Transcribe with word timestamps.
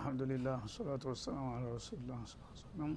አልሐምዱሊላህ 0.00 0.60
ሰላቱ 0.72 1.02
ወሰላሙ 1.08 1.46
አላ 1.50 1.64
ረሱሉላህ 1.72 2.20
ሰለም 2.60 2.92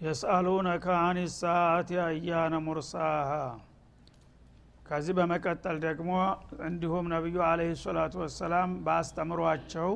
የስአሉነከ 0.00 0.86
አን 1.00 1.18
ሰአት 1.34 1.90
አያነ 2.04 2.54
ሙርሳሃ። 2.66 3.30
ከዚህ 4.86 5.14
በመቀጠል 5.18 5.76
ደግሞ 5.84 6.10
እንዲሁም 6.68 7.10
ነቢዩ 7.14 7.36
አለህ 7.48 7.74
ሰላቱ 7.84 8.14
ወሰላም 8.22 8.72
በአስተምሯቸው 8.86 9.92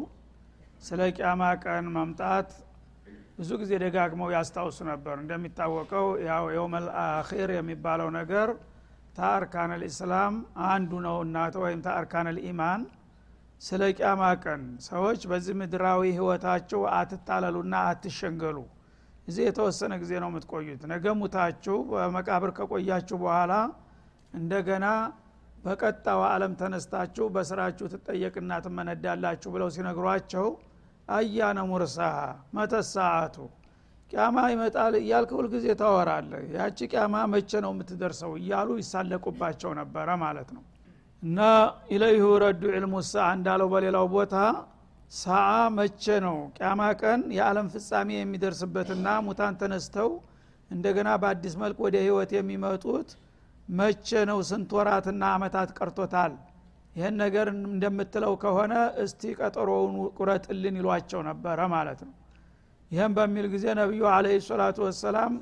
ስለ 0.83 1.00
ቅያማ 1.16 1.42
ቀን 1.64 1.88
መምጣት 1.96 2.50
ብዙ 3.38 3.50
ጊዜ 3.62 3.72
ደጋግመው 3.84 4.30
ያስታውሱ 4.36 4.78
ነበር። 4.91 5.16
እንደሚታወቀው 5.22 6.06
ያው 6.28 6.44
የውመል 6.56 6.86
አኺር 7.05 7.52
የሚባለው 7.56 8.10
ነገር 8.19 8.48
ታአርካን 9.16 9.74
ልእስላም 9.80 10.34
አንዱ 10.69 10.92
ነው 11.06 11.19
እናተ 11.24 11.56
ወይም 11.64 11.83
ታአርካን 11.86 12.28
ልኢማን 12.36 12.80
ስለ 13.60 13.82
ቅያማ 13.94 14.22
ቀን 14.42 14.60
ሰዎች 14.86 15.20
በዚህ 15.30 15.54
ምድራዊ 15.60 16.02
ህይወታቸው 16.16 16.82
አትታለሉና 16.98 17.74
አትሸንገሉ። 17.88 18.58
እዚህ 19.28 19.42
የተወሰነ 19.46 19.92
ጊዜ 20.02 20.12
ነው 20.22 20.28
የምትቆዩት። 20.30 20.82
ነገ 20.92 21.14
ሙታችሁ 21.20 21.77
በመቃብር 21.91 22.50
ከቆያችሁ 22.58 23.16
በኋላ 23.24 23.55
እንደገና 24.33 24.86
በቀጣው 25.64 26.20
አለም 26.28 26.52
ተነስታችሁ 26.60 27.24
በስራችሁ 27.34 27.86
ትጠየቅና 27.94 28.52
ትመነዳላችሁ 28.64 29.50
ብለው 29.55 29.68
ሲነግሯቸው 29.77 30.46
አያነ 31.08 31.58
ሙርሳሃ 31.70 32.16
መተሰዓቱ 32.56 33.36
ቅያማ 34.11 34.36
ይመጣል 34.52 34.94
እያልክ 35.00 35.30
ሁልጊዜ 35.38 35.66
ታወራለህ። 35.80 36.44
ያቺ 36.56 36.78
ቅያማ 36.92 37.14
መቼ 37.33 37.50
ነው 37.64 37.72
የምትደርሰው 37.74 38.33
እያሉ 38.40 38.68
ይሳለቁባቸው 38.80 39.70
ነበረ 39.80 40.08
ማለት 40.22 40.50
ነው 40.56 40.62
እና 41.22 41.38
ኢለይሁ 41.94 42.24
ረዱ 42.42 42.62
ዕልሙ 42.72 42.94
ሰዓ 43.08 43.27
እንዳለው 43.36 43.69
በሌላው 43.72 44.06
ቦታ 44.14 44.34
ሰዓ 45.12 45.47
መቼ 45.77 46.05
ነው? 46.27 46.36
ቅያማ 46.56 46.80
ቀን 47.00 47.20
የዓለም 47.36 47.66
ፍጻሜ 47.74 48.08
የሚደርስበትና 48.16 49.06
ሙታን 49.27 49.55
ተነስተው 49.61 50.11
እንደገና 50.70 51.08
በአዲስ 51.22 51.55
መልክ 51.62 51.78
ወደ 51.86 51.96
ህይወት 52.05 52.30
የሚመጡት 52.36 53.08
መቼ 53.72 54.08
ነው? 54.30 54.39
ስንት 54.50 54.70
ወራትና 54.78 55.22
አመታት 55.36 55.70
ቀርቶታል? 55.78 56.33
ይህን 56.96 57.14
ነገር 57.22 57.46
እንደምትለው 57.55 58.33
ከሆነ 58.42 58.74
እስቲ 59.02 59.22
ቀጠሮውን 59.41 59.94
ቁረጥልን 60.19 60.77
ይሏቸው 60.80 61.20
ነበረ 61.28 61.58
ማለት 61.74 62.00
ነው። 62.06 62.14
ይህም 62.91 63.12
በሚል 63.19 63.46
ጊዜ 63.55 63.66
ነቢዩ 63.80 64.02
አለ 64.14 64.27
ሰላቱ 64.48 64.78
ወሰላም 64.86 65.33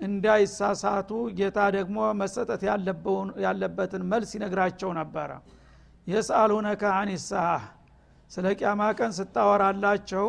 እንዳይሳሳቱ 0.00 1.10
ጌታ 1.38 1.58
ደግሞ 1.76 1.98
መሰጠት 2.20 2.62
ያለበትን 3.44 4.02
መልስ 4.12 4.30
ይነግራቸው 4.36 4.90
ነበረ። 5.00 5.30
የስአሉነከ 6.06 6.82
አኒሳህ 7.00 7.62
ስለ 8.30 8.46
ቅያማ 8.58 8.82
ቀን 8.98 9.12
ስታወራላቸው 9.18 10.26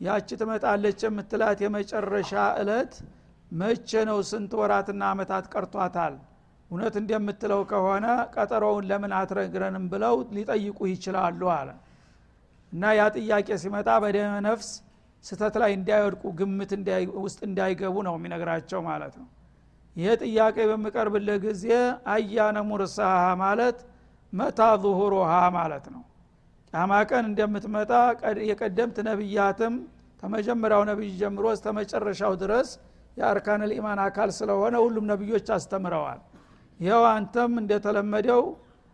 ያቺ 0.00 0.28
ትመጣለች 0.40 1.00
የምትላት 1.06 1.58
የመጨረሻ 1.64 2.32
እለት 2.60 2.92
መቼ 3.52 3.90
ነው? 4.08 4.18
ስንት 4.30 4.52
ወራትና 4.60 5.02
አመታት 5.12 5.44
ቀርቷታል? 5.52 6.14
እውነት 6.70 6.94
እንደምትለው 7.00 7.60
ከሆነ 7.70 8.06
ቀጠሮውን 8.34 8.84
ለምን 8.90 9.12
አትረግረንም 9.18 9.86
ብለው 9.92 10.14
ሊጠይቁ 10.36 10.78
ይችላሉ 10.92 11.40
አለ። 11.56 11.68
እና 12.72 12.92
ያ 12.98 13.04
ጥያቄ 13.16 13.48
ሲመጣ 13.62 13.88
በደመ 14.02 14.34
ነፍስ 14.46 14.68
ስተት 15.24 15.54
ላይ 15.62 15.70
እንዳይወድቁ 15.78 16.22
ግምት 16.38 16.70
ውስጥ 17.18 17.40
እንዳይገቡ 17.48 17.96
ነው 18.06 18.14
የሚነግራቸው 18.18 18.80
ማለት 18.88 19.14
ነው። 19.20 19.28
ይሄ 19.96 20.10
ጥያቄ 20.22 20.56
በሚቀርብልህ 20.70 21.38
ጊዜ 21.44 21.64
አያነ 22.12 22.58
ሙርሳሃ 22.68 23.24
ማለት 23.42 23.78
መታ 24.32 24.60
ዙሁሩሃ 24.82 25.30
ማለት 25.56 25.86
ነው። 25.94 26.02
ቂያማ 26.72 26.92
ቀን 27.10 27.24
እንደምትመጣ 27.30 27.92
የቀደምት 28.50 28.98
ነቢያትም 29.08 29.74
ከመጀመሪያው 30.22 30.82
ነቢይ 30.90 31.10
ጀምሮ 31.20 31.44
እስተ 31.54 31.66
ድረስ 32.42 32.70
የአርካን 33.16 33.62
ልኢማን 33.70 34.00
አካል 34.04 34.30
ስለሆነ 34.38 34.74
ሁሉም 34.84 35.04
ነቢዮች 35.12 35.48
አስተምረዋል። 35.56 36.20
ይኸው 36.80 37.04
አንተም 37.10 37.52
እንደተለመደው 37.62 38.42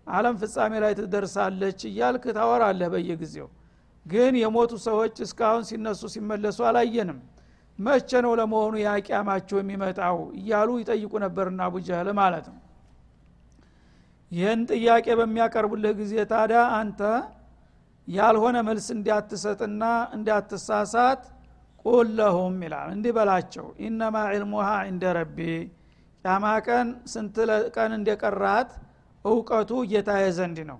አለም 0.06 0.34
ፍጻሜ 0.40 0.72
ላይ 0.84 0.92
ትደርሳለች 0.98 1.80
እያልክ 1.90 2.24
ታወራለህ 2.36 2.88
በየጊዜው 2.94 3.48
ግን 4.06 4.34
የሞቱ 4.40 4.72
ሰዎች 4.86 5.14
እስካሁን 5.24 5.62
ሲነሱ 5.68 6.02
ሲመለሱ 6.14 6.58
አላየንም። 6.68 7.18
መቼ 7.78 8.10
ነው 8.24 8.32
ለመሆኑ 8.40 8.74
ያቂያማቸው 8.84 9.56
የሚመጣው? 9.60 10.18
እያሉ 10.38 10.68
ይጠይቁ 10.80 11.12
ነበርና 11.24 11.60
አቡጀህል 11.68 12.08
ማለት 12.20 12.46
ነው። 12.52 12.60
ይህን 14.32 14.60
ጥያቄ 14.72 15.06
በሚያቀርቡልህ 15.18 15.92
ጊዜ 15.98 16.14
ታዲያ 16.30 16.60
አንተ 16.78 17.00
ያልሆነ 18.08 18.56
መልስ 18.68 18.86
እንዲያትሰጥና 18.94 19.82
እንዲያትሳሳት 20.16 21.22
ቁል 21.84 22.08
ለሁም 22.18 22.56
ይላል። 22.64 22.88
እንዲህ 22.94 23.12
በላቸው 23.16 23.66
ኢነማ 23.86 24.16
ዕልሙሃ 24.32 24.68
እንደ 24.90 25.04
ረቢ 25.18 25.38
ቀን 26.66 26.88
ስንት 27.10 27.36
ቀን 27.76 27.90
እንደቀራት 27.96 28.70
እውቀቱ 29.24 29.70
ጌታዬ 29.90 30.24
ዘንድ 30.38 30.58
ነው 30.70 30.78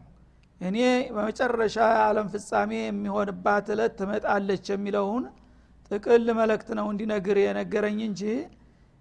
እኔ 0.61 0.77
በመጨረሻ 1.15 1.77
የዓለም 1.91 2.29
ፍጻሜ 2.33 2.71
የሚሆንባት 2.83 3.67
እለት 3.75 3.93
ትመጣለች 3.99 4.67
የሚለውን 4.73 5.25
ጥቅል 5.91 6.27
መለክት 6.39 6.69
ነው 6.79 6.87
እንዲነግር 6.93 7.37
የነገረኝ 7.43 7.99
እንጂ 8.09 8.23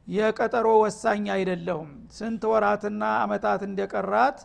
የቀጠሮ 0.08 0.68
ወሳኝ 0.84 1.24
አይደለሁም። 1.36 1.88
ስንት 2.18 2.42
ወራትና 2.52 3.04
አመታት 3.22 3.62
እንደቀራት 3.68 4.40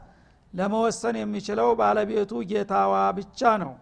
ለመወሰን 0.52 1.16
የሚችለው 1.20 1.68
ባለቤቱ 1.80 2.32
ጌታዋ 2.50 2.94
ብቻ 3.18 3.50
ነው። 3.62 3.72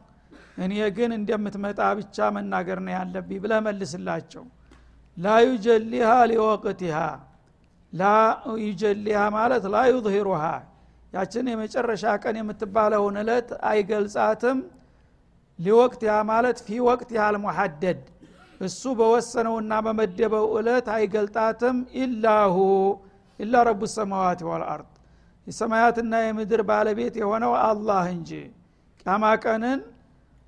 እኔ 0.64 0.74
ግን 0.96 1.10
እንደምትመጣ 1.18 1.80
ብቻ 2.00 2.26
መናገር 2.36 2.78
ነው 2.86 2.92
ያለብኝ 2.96 3.38
ብለ 3.44 3.54
መልስላቸው። 3.66 4.44
ላ 5.16 5.36
ዩጀሊሃ 5.46 6.10
ሊወቅቲሃ 6.30 6.98
ላ 7.92 8.04
ዩጀሊሃ 8.64 9.20
ማለት 9.36 9.64
ላ 9.74 9.84
ዩظሂሩሃ 9.92 10.42
ያችን 11.12 11.46
የመጨረሻ 11.50 12.04
ቀን 12.22 12.36
የምትባለውን 12.38 13.16
እለት 13.22 13.50
አይገልጻትም። 13.70 14.58
ሊወቅቲሃ 15.58 16.14
ማለት 16.30 16.58
ፊ 16.66 16.78
ወቅቲሃ 16.88 17.22
አልሙሐደድ 17.28 18.00
እሱ 18.60 18.82
በወሰነውና 18.98 19.72
በመደበው 19.86 20.46
እለት 20.60 20.86
አይገልጣትም። 20.96 21.76
ኢላሁ 22.02 22.56
ኢላ 23.40 23.62
ረቡ 23.68 23.82
ሰማዋት 23.94 24.40
ወልአርድ 24.48 24.90
የሰማያትና 25.46 26.14
የምድር 26.22 26.62
ባለቤት 26.70 27.14
የሆነው 27.20 27.52
አላህ 27.64 28.04
እንጂ። 28.14 28.30
ቂያማ 29.02 29.24
ቀንን 29.44 29.80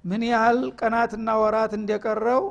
ምን 0.04 0.22
ያህል 0.30 0.58
ቀናትና 0.80 1.28
ወራት 1.42 1.72
እንደቀረው 1.78 2.42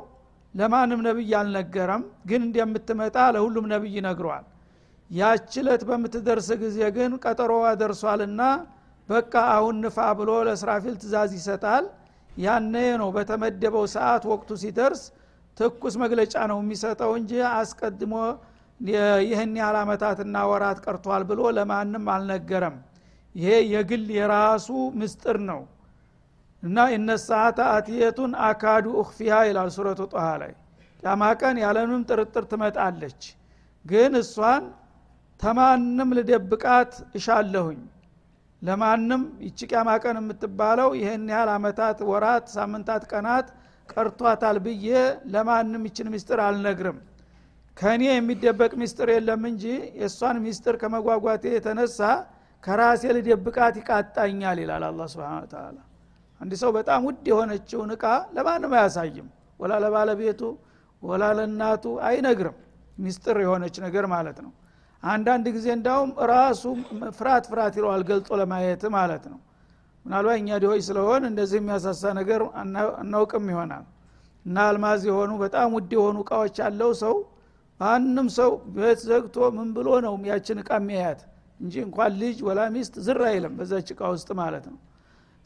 ለማንም 0.54 1.00
ነቢይ 1.06 1.32
አልነገረም። 1.40 2.02
ግን 2.28 2.40
እንደምትመጣ 2.46 3.16
ለሁሉም 3.34 3.66
ነቢይ 3.72 3.96
ነግሯል 4.06 4.46
ያችለት 5.10 5.82
በምትደርስ 5.88 6.48
ጊዜ 6.60 6.78
ግን 6.96 7.12
ቀጠሮዋ 7.24 7.64
ደርሷልና 7.80 8.42
በቃ 9.08 9.34
አሁን 9.54 9.76
ንፋ 9.84 9.98
ብሎ 10.18 10.30
ለስራፊል 10.48 10.94
ትእዛዝ 11.00 11.32
ይሰጣል። 11.38 11.84
ያነ 12.38 12.74
ነው 13.00 13.08
በተመደበው 13.16 13.84
ሰዓት 13.94 14.24
ወቅቱ 14.32 14.50
ሲደርስ 14.62 15.02
ትኩስ 15.56 15.94
መግለጫ 16.02 16.34
ነው 16.50 16.58
የሚሰጠው 16.62 17.10
እንጂ 17.18 17.32
አስቀድሞ 17.52 18.12
ይህን 19.24 19.52
ያህል 19.60 19.76
አመታትና 19.80 20.36
ወራት 20.50 20.78
ቀርቷል 20.84 21.22
ብሎ 21.30 21.40
ለማንም 21.56 22.06
አልነገረም። 22.14 22.76
ይሄ 23.34 23.50
የግል 23.72 24.06
የራሱ 24.16 24.68
ምስጥር 25.00 25.36
ነው። 25.50 25.60
እና 26.62 26.78
እነ 26.94 27.10
ሰዓተ 27.26 27.58
አትየቱን 27.74 28.32
አካዱ 28.46 28.86
እክፊሃ 29.02 29.34
ይላል 29.48 29.68
ሱረቱ 29.76 30.00
ጦሃ 30.14 30.26
ላይ። 30.42 30.52
ቀን 31.40 31.56
ያለምንም 31.64 32.02
ጥርጥር 32.08 32.44
ትመጣለች። 32.50 33.20
ግን 33.84 34.14
እሷን 34.20 34.64
ተማንም 35.40 36.10
ልደብቃት 36.16 36.92
እሻለሁኝ። 37.18 37.80
ለማንም 38.62 39.22
ይቺ 39.44 39.58
ቂያማ 39.70 39.90
ቀን 40.02 40.16
የምትባለው 40.20 40.90
ይህን 40.98 41.22
ያህል 41.32 41.50
አመታት 41.54 41.98
ወራት 42.10 42.46
ሳምንታት 42.54 43.04
ቀናት 43.12 43.46
ቀርቷታል 43.88 44.56
ብዬ 44.66 44.88
ለማንም 45.34 45.84
ይችን 45.88 46.10
ምስጥር 46.14 46.40
አልነግርም። 46.46 46.98
ከእኔ 47.76 48.02
የሚደበቅ 48.10 48.72
ሚስጥር 48.80 49.08
የለም 49.14 49.42
እንጂ 49.50 49.64
የእሷን 50.00 50.38
ሚስጥር 50.44 50.74
ከመጓጓቴ 50.82 51.44
የተነሳ 51.54 52.00
ከራሴ 52.62 53.02
ልደብቃት 53.16 53.74
ይቃጣኛል 53.80 54.58
ይላል 54.62 54.84
አላ 54.88 55.02
ስብን 55.12 55.46
ተላ 55.52 55.78
አንድ 56.40 56.52
ሰው 56.60 56.70
በጣም 56.76 57.00
ውድ 57.08 57.24
የሆነችውን 57.30 57.90
እቃ 57.96 58.04
ለማንም 58.36 58.72
አያሳይም። 58.78 59.28
ወላ 59.60 59.72
ለባለቤቱ 59.84 60.42
ወላ 61.02 61.24
ለእናቱ 61.38 61.84
አይነግርም። 62.06 62.56
ሚስጥር 62.96 63.36
የሆነች 63.44 63.76
ነገር 63.84 64.04
ማለት 64.12 64.38
ነው 64.44 64.50
አንዳንድ 65.02 65.46
ጊዜ 65.54 65.66
እንዳውም 65.76 66.10
ራሱ 66.30 66.62
ፍርሃት 67.18 67.44
ፍርሃት 67.50 67.74
ይለዋል 67.78 68.02
ገልጦ 68.10 68.28
ለማየት 68.40 68.82
ማለት 68.96 69.24
ነው። 69.32 69.38
ምናልባት 70.04 70.36
እኛ 70.40 70.58
ድሆች 70.62 70.82
ስለሆን 70.88 71.22
እንደዚህ 71.30 71.58
የሚያሳሳ 71.60 72.12
ነገር 72.18 72.40
አናውቅም 73.00 73.46
ይሆናል። 73.52 73.84
እና 74.46 74.56
አልማዝ 74.68 75.02
የሆኑ 75.08 75.32
በጣም 75.42 75.68
ውድ 75.76 75.90
የሆኑ 75.96 76.16
እቃዎች 76.24 76.56
ያለው 76.62 76.90
ሰው 77.02 77.16
ማንም 77.80 78.28
ሰው 78.36 78.50
ቤት 78.76 79.00
ዘግቶ 79.08 79.36
ምን 79.56 79.68
ብሎ 79.76 79.88
ነው 80.06 80.14
ያችን 80.30 80.58
እቃ 80.62 80.70
የሚያያት? 80.80 81.20
እንጂ 81.60 81.74
እንኳን 81.86 82.10
ልጅ 82.20 82.38
ወላ 82.46 82.60
ሚስት 82.74 82.94
ዝር 83.06 83.20
አይልም 83.30 83.52
በዛች 83.58 83.88
እቃ 83.94 84.00
ውስጥ 84.14 84.28
ማለት 84.40 84.64
ነው። 84.72 84.78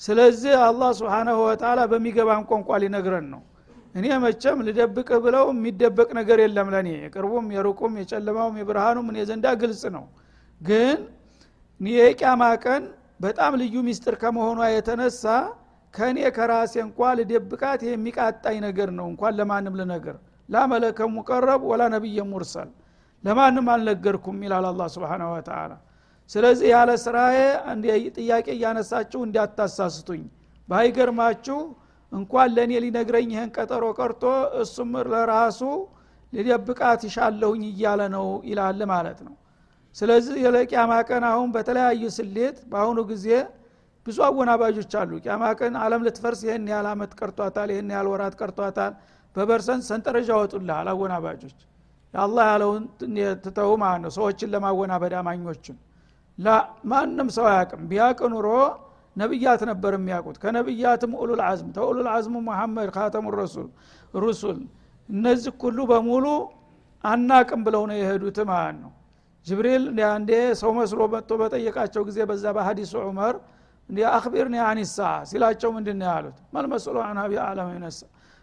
ስለዚህ 0.00 0.54
አላህ 0.66 0.90
ስብሓናሁ 0.98 1.36
ወተላ 1.46 1.80
በሚገባን 1.90 2.42
ቋንቋ 2.50 2.78
ሊነግረን 2.82 3.26
ነው 3.34 3.42
እኔ 3.94 4.06
መቸም 4.25 4.58
ልደብቅ 4.67 5.08
ብለው 5.25 5.46
የሚደበቅ 5.52 6.08
ነገር 6.19 6.38
የለም 6.44 6.69
ለእኔ 6.75 6.88
የቅርቡም 6.99 7.46
የሩቁም 7.56 7.93
የጨለማውም 8.00 8.56
የብርሃኑም 8.61 9.06
እኔ 9.12 9.19
ዘንዳ 9.29 9.46
ግልጽ 9.61 9.82
ነው። 9.96 10.05
ግን 10.61 10.99
የቅያማ 11.81 12.43
ቀን 12.64 12.82
በጣም 13.20 13.52
ልዩ 13.61 13.75
ሚስጥር 13.88 14.14
ከመሆኗ 14.23 14.61
የተነሳ 14.73 15.25
ከእኔ 15.94 16.19
ከራሴ 16.37 16.75
እንኳ 16.87 17.11
ልደብቃት 17.19 17.82
የሚቃጣኝ 17.88 18.56
ነገር 18.67 18.88
ነው። 18.99 19.06
እንኳን 19.12 19.35
ለማንም 19.38 19.76
ልነገር 19.81 20.17
ላመለከ 20.49 20.99
ሙቀረብ 21.14 21.62
ወላ 21.70 21.82
ነቢየ 21.94 22.20
ሙርሰል። 22.31 22.70
ለማንም 23.25 23.67
አልነገርኩም 23.75 24.38
ይላል 24.44 24.67
አላ 24.70 24.88
ስብን 24.94 25.23
ወተላ 25.29 25.73
ስለዚህ 26.31 26.69
ያለ 26.75 26.91
ስራዬ 27.05 27.38
ጥያቄ 28.17 28.46
እያነሳችሁ 28.56 29.20
እንዲያታሳስቱኝ 29.26 30.23
ባይገርማችሁ 30.69 31.58
እንኳን 32.14 32.49
ለእኔ 32.56 32.72
ሊነግረኝ 32.84 33.28
ይህን 33.34 33.50
ቀጠሮ 33.56 33.84
ቀርቶ 33.99 34.22
እሱም 34.62 34.93
ለራሱ 35.12 35.61
ሊደብቃት 36.32 37.00
ይሻለሁኝ 37.08 37.62
እያለ 37.70 38.02
ነው 38.14 38.26
ይላል 38.49 38.81
ማለት 38.93 39.19
ነው። 39.26 39.34
ስለዚህ 39.96 40.37
የለቅያማ 40.44 40.93
ቀን 41.08 41.25
አሁን 41.28 41.49
በተለያዩ 41.55 42.05
ስሌት 42.16 42.56
በአሁኑ 42.70 42.99
ጊዜ 43.11 43.26
ብዙ 44.06 44.16
አወናባጆች 44.26 44.93
አሉ። 45.00 45.11
ቅያማ 45.22 45.44
ቀን 45.61 45.75
አለም 45.82 46.02
ልትፈርስ 46.06 46.40
ይህን 46.46 46.64
ያህል 46.72 46.87
አመት 46.93 47.12
ቀርቷታል 47.20 47.69
ይህን 47.75 47.90
ያህል 47.94 48.08
ወራት 48.12 48.34
ቀርቷታል 48.40 48.93
በበርሰንት 49.37 49.84
ሰንጠረዥ 49.88 50.28
ያወጡልሃል 50.32 50.88
አወናባጆች 50.93 51.56
የአላህ 52.14 52.44
ያለውን 52.50 52.82
ትተው 53.44 53.70
ማለት 53.82 54.00
ነው 54.05 54.12
ሰዎችን 54.19 54.50
ለማወናበድ 54.52 55.14
አማኞችን። 55.20 55.76
ማንም 56.90 57.28
ሰው 57.37 57.46
አያቅም 57.50 57.82
ቢያቅ 57.90 58.20
ኑሮ 58.32 58.49
ነቢያት 59.16 59.62
ነበር 59.70 59.93
የሚያውቁት። 59.96 60.37
ከነቢያትም 60.43 61.12
ኡሉል 61.20 61.40
አዝም 61.49 61.69
ተኡሉል 61.76 62.08
አዝሙ 62.14 62.34
መሐመድ 62.49 62.88
ካተሙ 62.96 63.26
ረሱል 63.37 63.69
ሩሱል። 64.16 64.58
እነዚህ 65.08 65.52
ሁሉ 65.62 65.78
በሙሉ 65.90 66.26
አናቅም 67.05 67.61
ብለው 67.66 67.82
ነው 67.90 67.96
የሄዱት 68.00 68.38
ማለት 68.50 68.76
ነው። 68.84 68.93
ጅብሪል 69.46 69.82
አንዴ 70.08 70.31
ሰው 70.61 70.70
መስሎ 70.76 71.00
መጥቶ 71.14 71.31
በጠየቃቸው 71.40 72.02
ጊዜ 72.08 72.19
በዛ 72.31 72.44
በሀዲሱ 72.56 72.93
ዑመር 73.05 73.34
አክቢርኒ 74.11 74.56
አኒሳ 74.66 74.99
ሲላቸው 75.31 75.70
ምንድን 75.76 75.96
ነው 76.00 76.06
ያሉት? 76.10 76.37
መልመስሎ 76.55 76.96
አናቢ 77.08 77.32
አለም 77.43 77.69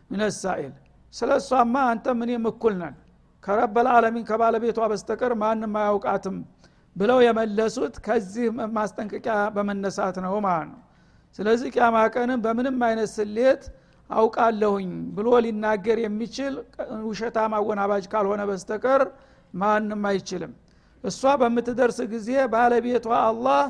ሚነሳኢል 0.10 0.74
ስለ 1.14 1.30
እሷማ 1.40 1.76
አንተ 1.92 2.06
እኔም 2.18 2.46
እኩል 2.52 2.74
ነን። 2.82 2.96
ከረበል 3.44 3.88
አለሚን 3.94 4.24
ከባለቤቷ 4.30 4.80
በስተቀር 4.92 5.34
ማንም 5.42 5.74
አያውቃትም 5.80 6.36
ብለው 6.96 7.20
የመለሱት 7.26 7.96
ከዚህ 8.06 8.46
ማስጠንቀቂያ 8.76 9.36
በመነሳት 9.56 10.16
ነው 10.26 10.34
ማለት 10.46 10.70
ነው። 10.72 10.80
ስለዚህ 11.40 11.70
ቅያማ 11.76 11.98
ቀንም 12.16 12.40
በምንም 12.46 12.80
አይነት 12.88 13.10
ስሌት 13.16 13.64
አውቃለሁኝ 14.10 14.90
ብሎ 15.18 15.28
ሊናገር 15.46 15.98
የሚችል 16.04 16.54
ውሸታም 17.06 17.54
አወናባጅ 17.60 18.06
ካልሆነ 18.14 18.42
በስተቀር 18.50 19.04
ማንም 19.54 20.04
አይችልም። 20.10 20.52
እሷ 21.04 21.22
በምትደርስ 21.42 22.00
ጊዜ 22.12 22.30
ባለቤቷ 22.54 23.08
አላህ 23.22 23.64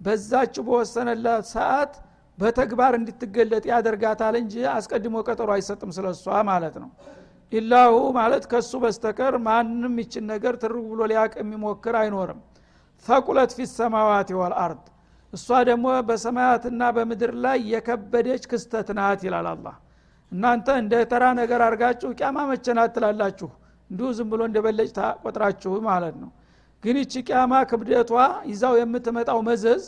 በዛች 0.00 0.54
በወሰነላት 0.66 1.46
ሰዓት 1.54 1.92
በተግባር 2.38 2.92
እንድትገለጥ 2.98 3.64
ያደርጋታል 3.70 4.34
እንጂ 4.40 4.54
አስቀድሞ 4.72 5.22
ቀጠሮ 5.28 5.50
አይሰጥም 5.54 5.92
ስለ 5.96 6.06
እሷ 6.14 6.42
ማለት 6.50 6.74
ነው። 6.82 6.90
ኢላሁ 7.52 7.94
ማለት 8.18 8.44
ከሱ 8.50 8.72
በስተቀር 8.82 9.34
ማንም 9.46 9.94
ይችን 10.02 10.24
ነገር 10.32 10.54
ትርጉ 10.62 10.84
ብሎ 10.92 11.02
ሊያቅ 11.10 11.32
የሚሞክር 11.40 11.96
አይኖርም 12.00 12.40
ተቁለት 13.06 13.50
ፊ 13.56 13.66
ሰማዋት 13.72 14.30
ወልአርድ 14.40 14.84
እሷ 15.32 15.48
ደግሞ 15.68 15.86
በሰማያትና 16.08 16.82
በምድር 16.96 17.32
ላይ 17.44 17.58
የከበደች 17.72 18.44
ክስተት 18.50 18.88
ናት 18.98 19.20
ይላል 19.26 19.48
አላ 19.52 19.66
እናንተ 20.32 20.68
እንደ 20.80 20.94
ተራ 21.10 21.24
ነገር 21.40 21.60
አድርጋችሁ 21.66 22.08
ቅያማ 22.18 22.38
መቸናት 22.50 22.90
ትላላችሁ? 22.96 23.48
እንዲሁ 23.90 24.06
ዝም 24.16 24.28
ብሎ 24.32 24.40
እንደ 24.48 24.58
በለጭ 24.64 24.88
ታቆጥራችሁ 24.96 25.72
ማለት 25.88 26.16
ነው። 26.22 26.30
ግን 26.82 26.96
ይቺ 27.02 27.14
ቅያማ 27.28 27.52
ክብደቷ 27.70 28.12
ይዛው 28.50 28.74
የምትመጣው 28.80 29.38
መዘዝ 29.48 29.82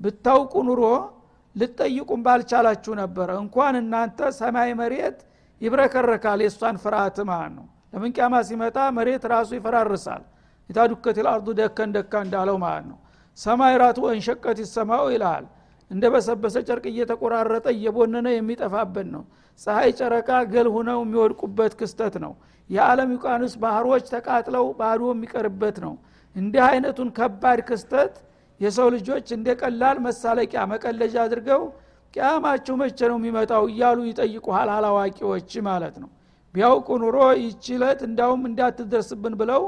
ብታውቁ 0.00 0.54
ኑሮ 0.68 0.82
ልጠይቁም 1.56 2.20
ባልቻላችሁ 2.26 2.92
ነበረ። 3.02 3.28
እንኳን 3.42 3.74
እናንተ 3.82 4.20
ሰማይ 4.38 4.70
መሬት 4.80 5.18
ይብረከረካል 5.60 6.40
የእሷን 6.44 6.76
ፍርሃት 6.84 7.18
ማለት 7.30 7.52
ነው። 7.58 7.66
ለምን 7.92 8.12
ቅያማ 8.16 8.34
ሲመጣ 8.48 8.78
መሬት 8.98 9.24
ራሱ 9.32 9.50
ይፈራርሳል 9.58 10.22
የታዱከት 10.70 11.16
ልአርዱ 11.24 11.48
ደከን 11.58 11.90
ደካ 11.96 12.12
እንዳለው 12.26 12.56
ማለት 12.64 12.84
ነው። 12.90 12.98
ሰማይ 13.38 13.74
ራቱ 13.82 13.98
እንሸቀት 14.12 14.58
ይሰማው 14.64 15.04
ይልሃል 15.12 15.44
እንደ 15.90 16.04
በሰበሰ 16.14 16.56
ጨርቅ 16.68 16.84
እየተቆራረጠ 16.90 17.66
እየቦነነ 17.76 18.28
የሚጠፋበት 18.34 19.06
ነው። 19.14 19.22
ፀሐይ 19.60 19.90
ጨረቃ 19.98 20.30
ገል 20.52 20.68
ሁነው 20.74 20.98
የሚወድቁበት 21.02 21.72
ክስተት 21.80 22.14
ነው። 22.24 22.32
የዓለም 22.70 23.10
ዩቃንስ 23.14 23.54
ባህሮች 23.62 24.04
ተቃጥለው 24.12 24.66
ባዶ 24.78 25.02
የሚቀርበት 25.12 25.76
ነው። 25.84 25.94
እንዲህ 26.36 26.62
አይነቱን 26.68 27.08
ከባድ 27.16 27.60
ክስተት 27.68 28.14
የሰው 28.60 28.88
ልጆች 28.94 29.26
እንደ 29.36 29.48
ቀላል 29.60 29.98
መሳለቂያ 30.06 30.62
መቀለጃ 30.72 31.14
አድርገው 31.24 31.62
ቅያማችሁ 32.14 32.74
መቼ 32.80 32.98
ነው 33.10 33.16
የሚመጣው 33.20 33.64
እያሉ 33.70 33.98
ይጠይቁሃል 34.08 34.70
አላዋቂዎች 34.76 35.52
ማለት 35.68 35.96
ነው። 36.02 36.10
ቢያውቁ 36.54 36.88
ኑሮ 37.02 37.16
ይችለት 37.42 38.00
እንዳውም 38.08 38.42
እንዳትደርስብን 38.48 39.34
ብለው 39.40 39.62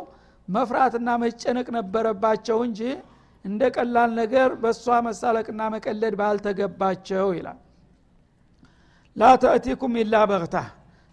መፍራትና 0.53 1.09
መጨነቅ 1.23 1.67
ነበረባቸው 1.77 2.59
እንጂ 2.67 2.81
እንደ 3.45 3.63
ቀላል 3.77 4.11
ነገር 4.21 4.51
በእሷ 4.63 4.97
መሳለቅና 5.07 5.61
መቀለድ 5.75 6.15
ባልተገባቸው 6.21 7.29
ይላል። 7.39 7.59
ላ 9.17 9.31
ተእቲኩም 9.43 9.95
ኢላ 10.03 10.17
በግታ። 10.31 10.57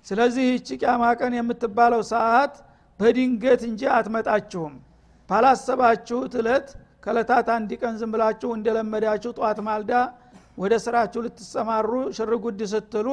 ስለዚህ 0.05 0.45
ይቺ 0.49 0.67
ቅያማ 0.81 1.03
ቀን 1.19 1.33
የምትባለው 1.37 2.01
ሰዓት 2.11 2.53
በድንገት 2.99 3.61
እንጂ 3.69 3.81
አትመጣችሁም። 3.95 4.75
ባላሰባችሁት 5.29 6.33
እለት 6.41 6.67
ከለታት 7.03 7.47
አንድ 7.55 7.71
ቀን 7.81 7.93
ዝም 7.99 8.11
ብላችሁ 8.13 8.49
እንደለመዳችሁ 8.57 9.31
ጠዋት 9.37 9.59
ማልዳ 9.67 9.91
ወደ 10.57 10.73
ስራችሁ 10.85 11.19
ልትሰማሩ 11.25 11.89
ሽርጉድ 12.17 12.61
ስትሉ 12.71 13.07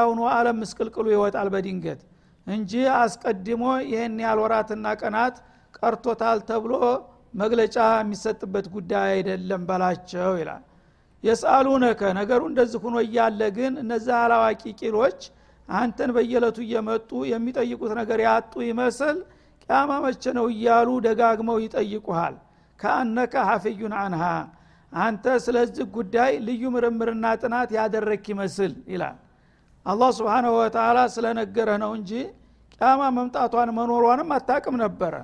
አሁኑ 0.00 0.20
አለም 0.34 0.56
ምስቅልቅሉ 0.62 1.06
ይወጣል 1.14 1.48
በድንገት 1.54 2.00
እንጂ 2.46 2.72
አስቀድሞ 2.96 3.62
ይህን 3.90 4.16
ያህል 4.24 4.40
ወራትና 4.42 4.86
ቀናት 5.00 5.36
ቀርቶታል 5.78 6.38
ተብሎ 6.48 6.72
መግለጫ 7.34 7.76
የሚሰጥበት 7.96 8.66
ጉዳይ 8.74 9.08
አይደለም 9.12 9.62
በላቸው 9.68 10.32
ይላል። 10.40 10.62
የስአሉነከ 11.24 12.00
ነገሩ 12.18 12.42
እንደዚህ 12.50 12.80
ሁኖ 12.84 12.96
እያለ 13.06 13.40
ግን 13.56 13.72
እነዚህ 13.82 14.14
አላዋቂ 14.20 14.62
ቂሎች 14.80 15.20
አንተን 15.68 16.10
በየለቱ 16.16 16.58
እየመጡ 16.66 17.10
የሚጠይቁት 17.30 17.92
ነገር 18.00 18.18
ያጡ 18.26 18.52
ይመስል 18.68 19.16
ቅያማ 19.62 19.92
መቼ 20.04 20.24
ነው 20.38 20.46
እያሉ 20.52 20.88
ደጋግመው 21.06 21.58
ይጠይቁሃል። 21.64 22.34
ከአነከ 22.78 23.34
ሀፍዩን 23.48 23.94
አንሃ 24.02 24.22
አንተ 24.92 25.24
ስለዚህ 25.44 25.86
ጉዳይ 25.96 26.32
ልዩ 26.46 26.64
ምርምርና 26.74 27.26
ጥናት 27.40 27.70
ያደረክ 27.78 28.24
ይመስል 28.32 28.74
ይላል 28.92 29.16
አላህ 29.86 30.10
ስብሓንሁ 30.16 30.52
ወተላ 30.58 30.98
ስለነገረህ 31.14 31.76
ነው 31.82 31.90
እንጂ 31.98 32.10
ቅያማ 32.74 33.02
መምጣቷን 33.16 33.70
መኖሯንም 33.76 34.30
አታቅም 34.36 34.76
ነበረ። 34.82 35.14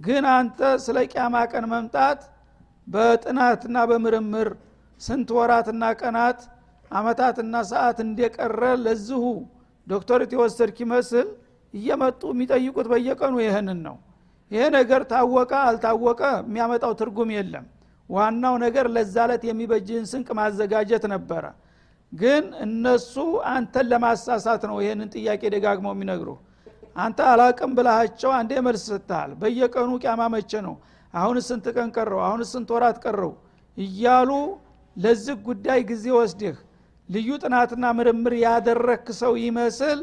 ግን 0.00 0.24
አንተ 0.32 0.58
ስለ 0.84 0.98
ቅያማ 1.10 1.34
ቀን 1.52 1.64
መምጣት 1.72 2.20
በጥናትና 2.86 3.76
በምርምር 3.90 4.48
ስንት 5.00 5.28
ወራትና 5.36 5.84
ቀናት 6.00 6.40
አመታትና 6.90 7.54
ሰዓት 7.70 7.98
እንደቀረ 8.04 8.62
ለዚሁ 8.84 9.22
ዶክተርት 9.86 10.30
የወሰድክ 10.34 10.78
ይመስል 10.84 11.28
እየመጡ 11.74 12.22
የሚጠይቁት 12.34 12.86
በየቀኑ 12.92 13.34
ይህንን 13.44 13.78
ነው። 13.86 13.96
ይሄ 14.50 14.62
ነገር 14.76 15.02
ታወቀ 15.12 15.52
አልታወቀ 15.68 16.20
የሚያመጣው 16.42 16.92
ትርጉም 17.00 17.30
የለም። 17.36 17.66
ዋናው 18.10 18.54
ነገር 18.64 18.86
ለዛለት 18.94 19.42
የሚበጅህን 19.48 20.06
ስንቅ 20.10 20.28
ማዘጋጀት 20.38 21.04
ነበረ 21.14 21.44
ግን 22.12 22.44
እነሱ 22.64 23.14
አንተን 23.52 23.86
ለማሳሳት 23.92 24.62
ነው 24.70 24.76
ይህንን 24.84 25.08
ጥያቄ 25.14 25.42
ደጋግመው 25.54 25.92
የሚነግሩ 25.94 26.30
አንተ 26.96 27.18
አላቅም 27.28 27.70
ብላሃቸው 27.76 28.30
አንዴ 28.38 28.52
መልስ 28.66 28.82
ሰጥተሃል። 28.90 29.30
በየቀኑ 29.40 29.90
ቅያማ 30.02 30.22
መቼ 30.34 30.52
ነው? 30.66 30.74
አሁን 31.14 31.36
ስንት 31.46 31.66
ቀን 31.76 31.88
ቀረው? 31.96 32.20
አሁን 32.26 32.40
ስንት 32.50 32.68
ወራት 32.74 32.98
ቀረው? 33.04 33.32
እያሉ 33.76 34.30
ለዚህ 34.96 35.36
ጉዳይ 35.46 35.80
ጊዜ 35.90 36.04
ወስድህ 36.16 36.56
ልዩ 37.08 37.28
ጥናትና 37.42 37.84
ምርምር 37.98 38.34
ያደረክ 38.44 39.06
ሰው 39.20 39.32
ይመስል 39.44 39.98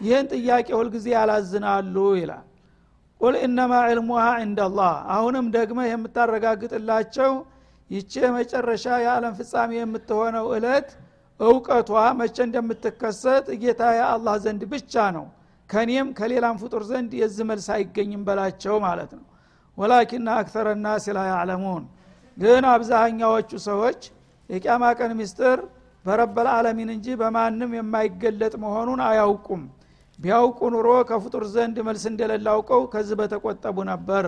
ይህን 0.00 0.26
ጥያቄ 0.34 0.68
ሁልጊዜ 0.78 1.06
ያላዝናሉ 1.16 1.96
ይላል። 2.20 2.44
ቁል 3.20 3.34
እነማ 3.46 3.72
ዕልሙሃ 3.90 4.24
እንደላህ 4.44 4.94
አሁንም 5.14 5.46
ደግመ 5.56 5.80
የምታረጋግጥላቸው 5.88 7.32
ይቺ 7.90 8.12
የመጨረሻ 8.24 8.86
የዓለም 9.04 9.34
ፍጻሜ 9.38 9.70
የምትሆነው 9.80 10.46
እለት 10.56 10.88
እውቀቷ 11.40 11.90
መቼ 12.18 12.36
እንደምትከሰት 12.46 13.46
ጌታ 13.62 13.82
የአላህ 13.96 14.36
ዘንድ 14.44 14.62
ብቻ 14.72 15.04
ነው። 15.16 15.26
ከኔም 15.70 16.08
ከሌላም 16.18 16.56
ፍጡር 16.62 16.82
ዘንድ 16.90 17.10
የዚህ 17.20 17.44
መልስ 17.50 17.66
አይገኝም 17.74 18.22
በላቸው 18.28 18.76
ማለት 18.86 19.10
ነው። 19.18 19.24
ወላኪና 19.78 20.28
አክተረ 20.40 20.68
ናስ 20.84 21.04
ላ 21.16 21.20
ግን 22.36 22.64
አብዛኛዎቹ 22.72 23.50
ሰዎች 23.66 24.00
የቅያማ 24.50 24.84
ቀን 24.98 25.12
ሚስጥር 25.20 25.58
በረበል 26.04 26.48
አለሚን 26.52 26.90
እንጂ 26.94 27.06
በማንም 27.20 27.70
የማይገለጥ 27.78 28.54
መሆኑን 28.64 29.00
አያውቁም። 29.08 29.62
ቢያውቁ 30.18 30.60
ኑሮ 30.74 30.88
ከፍጡር 31.10 31.44
ዘንድ 31.54 31.76
መልስ 31.88 32.04
እንደሌለ 32.10 32.46
አውቀው 32.54 32.82
ከዚህ 32.92 33.16
በተቆጠቡ 33.20 33.76
ነበር 33.90 34.24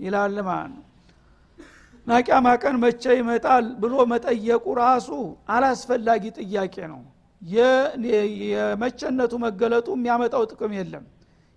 ይላል 0.00 0.36
ማለት 0.48 0.70
ነው 0.74 0.84
እና 2.06 2.16
ቅያማ 2.26 2.48
ቀን 2.62 2.76
መቼ 2.82 3.04
ይመጣል 3.18 3.64
ብሎ 3.82 3.94
መጠየቁ 4.10 4.64
ራሱ 4.80 5.08
አላስፈላጊ 5.54 6.24
ጥያቄ 6.38 6.76
ነው። 6.92 7.00
የመቸነቱ 8.44 9.32
መገለጡ 9.44 9.88
የሚያመጣው 9.96 10.42
ጥቅም 10.50 10.72
የለም። 10.78 11.04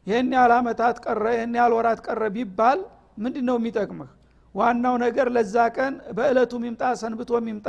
ይህን 0.08 0.32
ያህል 0.36 0.52
አመታት 0.58 0.96
ቀረ 1.06 1.24
ይህን 1.36 1.54
ያህል 1.60 1.74
ወራት 1.78 2.00
ቀረ 2.08 2.22
ቢባል 2.36 2.80
ምንድ 3.24 3.38
ነው 3.48 3.56
የሚጠቅምህ? 3.60 4.10
ዋናው 4.56 4.96
ነገር 5.06 5.28
ለዛ 5.36 5.56
ቀን 5.78 5.94
በእለቱ 6.18 6.52
ሚምጣ 6.64 6.84
ሰንብቶ 7.02 7.32
ሚምጣ 7.48 7.68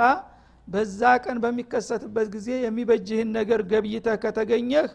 በዛ 0.68 1.00
ቀን 1.24 1.36
በሚከሰትበት 1.44 2.26
ጊዜ 2.34 2.48
የሚበጅህን 2.64 3.30
ነገር 3.38 3.60
ገብይተህ 3.70 4.16
ከተገኘህ 4.24 4.88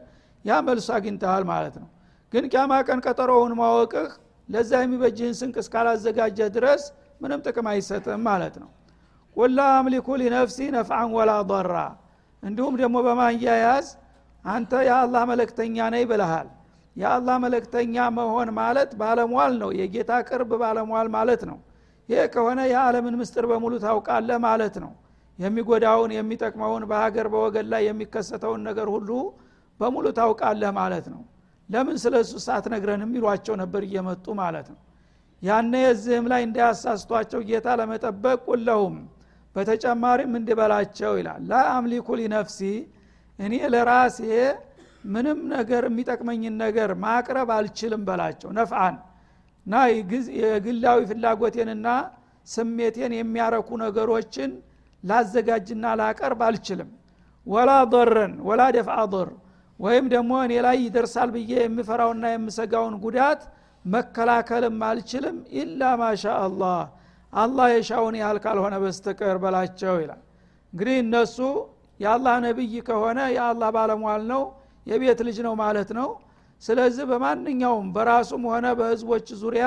ያ 0.46 0.60
መልሱ 0.68 0.88
አግኝተሃል 0.98 1.44
ማለት 1.52 1.76
ነው። 1.82 1.90
ግን 2.34 2.46
ቅያማ 2.52 2.74
ቀን 2.88 3.00
ቀጠሮውን 3.06 3.54
ማወቅህ 3.60 4.10
ለዛ 4.50 4.72
የሚበጅህን 4.84 5.36
ስንቅ 5.40 5.56
እስካላዘጋጀህ 5.64 6.50
ድረስ 6.58 6.84
ምንም 7.22 7.40
ጥቅም 7.46 7.68
አይሰጥም 7.72 8.22
ማለት 8.28 8.56
ነው። 8.64 8.70
ቁላ 9.36 9.60
አምሊኩ 9.78 10.08
ሊነፍሲ 10.22 10.58
ነፍዓን 10.76 11.10
ወላ 11.18 11.32
ضራ። 11.50 11.76
እንዲሁም 12.44 12.74
ደግሞ 12.82 12.96
በማያያዝ 13.06 13.88
አንተ 14.46 14.72
የአላህ 14.88 15.24
መለክተኛ 15.32 15.78
ነይ 15.94 16.04
ብለሃል። 16.12 16.48
የአላህ 16.96 17.36
መለክተኛ 17.46 17.96
መሆን 18.18 18.50
ማለት 18.60 18.92
ባለሟል 19.00 19.54
ነው። 19.62 19.70
የጌታ 19.80 20.12
ቅርብ 20.28 20.52
ባለሟል 20.62 21.08
ማለት 21.18 21.42
ነው። 21.50 21.58
ይህ 22.10 22.24
ከሆነ 22.34 22.60
የዓለምን 22.72 23.16
ምስጥር 23.22 23.46
በሙሉ 23.52 23.74
ታውቃለህ 23.84 24.40
ማለት 24.46 24.76
ነው። 24.84 24.92
የሚጎዳውን 25.40 26.12
የሚጠቅመውን 26.18 26.84
በሀገር 26.90 27.28
በወገን 27.34 27.68
ላይ 27.72 27.82
የሚከሰተውን 27.88 28.62
ነገር 28.68 28.88
ሁሉ 28.96 29.10
በሙሉ 29.80 30.06
ታውቃለህ 30.20 30.72
ማለት 30.78 31.08
ነው። 31.14 31.22
ለምን 31.70 31.98
ስለ 32.04 32.16
እሱ 32.24 32.34
ሳትነግረንም 32.46 33.12
ይሏቸው 33.18 33.56
ነበር 33.62 33.82
እየመጡ 33.88 34.26
ማለት 34.42 34.68
ነው 34.74 34.80
ያነ 35.42 35.74
የዚህም 35.84 36.26
ላይ 36.32 36.42
እንዳያሳስቷቸው 36.48 37.40
ጌታ 37.50 37.68
ለመጠበቅ 37.80 38.38
ቁለሁም 38.48 38.96
በተጨማሪም 39.56 40.32
እንድበላቸው 40.40 41.12
ይላል። 41.20 41.42
ላ 41.50 41.62
አምሊኩ 41.74 42.08
ሊነፍሲ 42.20 42.60
እኔ 43.40 43.56
ለራሴ 43.74 44.20
ምንም 45.06 45.40
ነገር 45.54 45.84
የሚጠቅመኝን 45.90 46.56
ነገር 46.64 46.90
ማቅረብ 47.04 47.50
አልችልም 47.58 48.04
በላቸው። 48.08 48.50
ነፍአን 48.58 48.96
እና 49.66 49.76
የግላዊ 50.42 51.00
ፍላጎቴንና 51.12 51.88
ስሜቴን 52.48 53.14
የሚያረኩ 53.18 53.70
ነገሮችን 53.84 54.52
ላዘጋጅና 55.04 55.86
ላቀርብ 56.00 56.42
አልችልም። 56.48 56.90
ወላ 57.48 57.72
ضረን 57.94 58.34
ወላ 58.48 58.62
ደፍአ 58.76 59.00
ضር 59.14 59.30
ወይም 59.80 60.06
ደግሞ 60.14 60.32
እኔ 60.46 60.54
ላይ 60.66 60.78
ይደርሳል 60.86 61.30
ብዬ 61.36 61.52
የምፈራውና 61.62 62.26
የምሰጋውን 62.34 62.96
ጉዳት 63.04 63.42
መከላከልም 63.86 64.78
አልችልም 64.88 65.38
ኢላ 65.60 65.82
ማሻ 66.00 66.24
አላህ 66.44 66.78
አላህ 67.34 67.66
የሻውን 67.74 68.16
ያህል 68.20 68.38
ካልሆነ 68.44 68.76
በስተቀር 68.84 69.38
በላቸው 69.44 69.96
ይላል። 70.04 70.22
እንግዲህ 70.74 70.96
እነሱ 71.04 71.38
የአላህ 72.00 72.36
ነቢይ 72.46 72.76
ከሆነ 72.88 73.20
የአላህ 73.36 73.70
ባለሟል 73.76 74.24
ነው 74.32 74.42
የቤት 74.88 75.20
ልጅ 75.28 75.38
ነው 75.48 75.54
ማለት 75.62 75.90
ነው። 76.00 76.10
ስለዚህ 76.64 77.06
በማንኛውም 77.12 77.88
በራሱም 77.96 78.44
ሆነ 78.52 78.66
በህዝቦች 78.80 79.28
ዙሪያ 79.42 79.66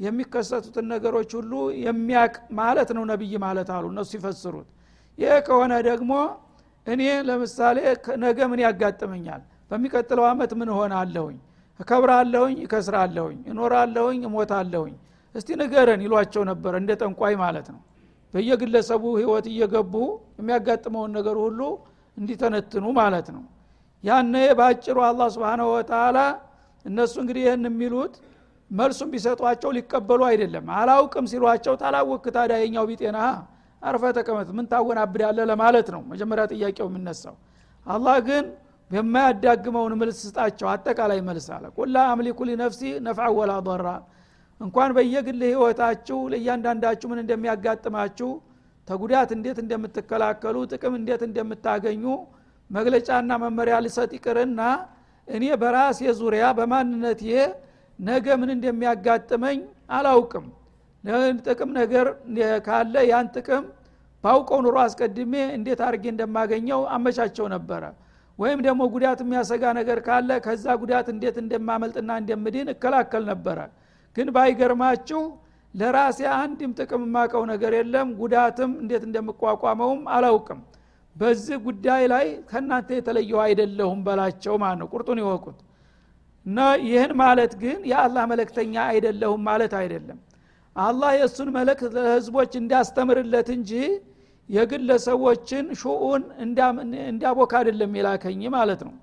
የሚከሰቱትን 0.00 0.86
ነገሮች 0.92 1.30
ሁሉ 1.38 1.52
የሚያቅ 1.84 2.34
ማለት 2.58 2.90
ነው 2.96 3.04
ነቢይ 3.10 3.34
ማለት 3.44 3.68
አሉ 3.76 3.84
እነሱ 3.92 4.10
ይፈስሩት። 4.18 4.68
ይህ 5.18 5.36
ከሆነ 5.46 5.74
ደግሞ 5.88 6.12
እኔ 6.86 7.00
ለምሳሌ 7.28 7.78
ነገ 8.24 8.38
ምን 8.50 8.60
ያጋጥመኛል? 8.64 9.40
በሚቀጥለው 9.70 10.24
አመት 10.30 10.52
ምን 10.60 10.68
ሆናለሁኝ 10.76 11.36
እከብራለሁኝ 11.80 12.56
እከስራለሁኝ 12.64 13.38
እኖራለሁኝ 13.52 14.20
እሞታለሁኝ። 14.28 14.94
እስቲ 15.34 15.48
ንገረን 15.60 16.00
ይሏቸው 16.06 16.42
ነበር 16.50 16.72
እንደ 16.80 16.90
ጠንቋይ 17.00 17.34
ማለት 17.42 17.66
ነው። 17.74 17.80
በየግለሰቡ 18.34 19.04
ህይወት 19.18 19.46
እየገቡ 19.52 19.94
የሚያጋጥመውን 20.40 21.12
ነገር 21.18 21.36
ሁሉ 21.44 21.60
እንዲተነትኑ 22.16 22.86
ማለት 22.98 23.28
ነው። 23.36 23.44
ያነ 24.04 24.34
በአጭሩ 24.58 24.96
አላህ 25.08 25.28
ስብን 25.34 25.60
ወተላ 25.70 26.18
እነሱ 26.84 27.14
እንግዲህ 27.22 27.42
ይህን 27.46 27.64
የሚሉት 27.68 28.14
መልሱም 28.70 29.08
ቢሰጧቸው 29.12 29.70
ሊቀበሉ 29.76 30.20
አይደለም። 30.28 30.66
አላውቅም 30.78 31.26
ሲሏቸው 31.32 31.74
ታላወክ 31.82 32.24
ታዲያ 32.36 32.56
የኛው 32.62 32.84
ቢጤና 32.90 33.18
አርፈ 33.82 34.04
ተቀመጥ 34.16 34.48
ምን 34.56 34.66
ታወናብዳለ 34.72 35.38
ለማለት 35.50 35.88
ነው 35.94 36.00
መጀመሪያ 36.12 36.44
ጥያቄው 36.52 36.86
የሚነሳው። 36.90 37.34
አላህ 37.86 38.16
ግን 38.28 38.44
የማያዳግመውን 38.90 39.94
መልስ 40.00 40.18
ስጣቸው። 40.26 40.66
አጠቃላይ 40.72 41.18
መልስ 41.28 41.46
አለ። 41.56 41.64
ቁላ 41.78 41.96
አምሊኩ 42.12 42.38
ሊነፍሲ 42.48 42.80
ነፍዓ 43.06 43.26
ወላ 43.38 43.52
ضራ። 43.66 43.86
እንኳን 44.60 44.90
በየግል 44.96 45.40
ህይወታችሁ 45.48 46.18
ለእያንዳንዳችሁ 46.32 47.08
ምን 47.12 47.20
እንደሚያጋጥማችሁ 47.24 48.30
ተጉዳት 48.88 49.30
እንዴት 49.36 49.58
እንደምትከላከሉ 49.62 50.56
ጥቅም 50.72 50.94
እንዴት 50.98 51.22
እንደምታገኙ 51.28 52.04
መግለጫና 52.70 53.30
መመሪያ 53.42 53.76
ልሰጥ 53.84 54.10
ይቅርና 54.16 54.60
እኔ 55.28 55.44
በራሴ 55.62 56.00
ዙሪያ 56.20 56.44
በማንነቴ 56.58 57.22
ነገ 57.98 58.26
ምን 58.40 58.50
እንደሚያጋጥመኝ 58.56 59.58
አላውቅም። 59.90 60.46
ጥቅም 61.46 61.70
ነገር 61.78 62.06
ካለ 62.66 62.94
ያን 63.10 63.26
ጥቅም 63.36 63.64
ባውቀው 64.24 64.60
ኑሮ 64.64 64.76
አስቀድሜ 64.84 65.34
እንዴት 65.56 65.80
አድርጌ 65.86 66.04
እንደማገኘው 66.12 66.80
አመቻቸው 66.94 67.46
ነበረ 67.54 67.82
ወይም 68.38 68.60
ደግሞ 68.66 68.82
ጉዳት 68.92 69.20
የሚያሰጋ 69.22 69.64
ነገር 69.78 69.98
ካለ 70.06 70.30
ከዛ 70.44 70.66
ጉዳት 70.82 71.06
እንዴት 71.12 71.36
እንደማመልጥና 71.42 72.10
እንደምድን 72.20 72.68
እከላከል 72.74 73.24
ነበረ። 73.30 73.58
ግን 74.16 74.28
ባይገርማችሁ 74.36 75.22
ለራሴ 75.74 76.20
አንድም 76.36 76.70
ጥቅም 76.78 77.02
የማቀው 77.06 77.42
ነገር 77.50 77.72
የለም። 77.78 78.08
ጉዳትም 78.20 78.70
እንዴት 78.82 79.02
እንደምቋቋመውም 79.08 80.02
አላውቅም። 80.14 80.60
በዚህ 81.16 81.56
ጉዳይ 81.66 82.02
ላይ 82.12 82.26
ከእናንተ 82.50 82.88
የተለየው 82.96 83.40
አይደለሁም 83.44 84.00
በላቸው 84.06 84.54
ማለት 84.62 84.78
ነው። 84.82 84.88
ቁርጡን 84.92 85.20
ይወቁት። 85.22 85.58
እና 86.46 86.58
ይህን 86.84 87.12
ማለት 87.20 87.52
ግን 87.62 87.78
የአላህ 87.90 88.24
መለክተኛ 88.32 88.74
አይደለሁም 88.92 89.42
ማለት 89.48 89.72
አይደለም። 89.80 90.18
አላህ 90.76 91.10
የእሱን 91.16 91.48
መልእክት 91.56 91.92
ለህዝቦች 91.96 92.52
እንዲያስተምርለት 92.60 93.48
እንጂ 93.56 93.72
የግለሰቦችን 94.48 95.66
ሹኡን 95.80 96.22
እንዲያቦካ 97.06 97.52
አይደለም 97.60 97.92
የላከኝ 97.98 98.42
ማለት 98.56 98.80
ነው። 98.86 98.94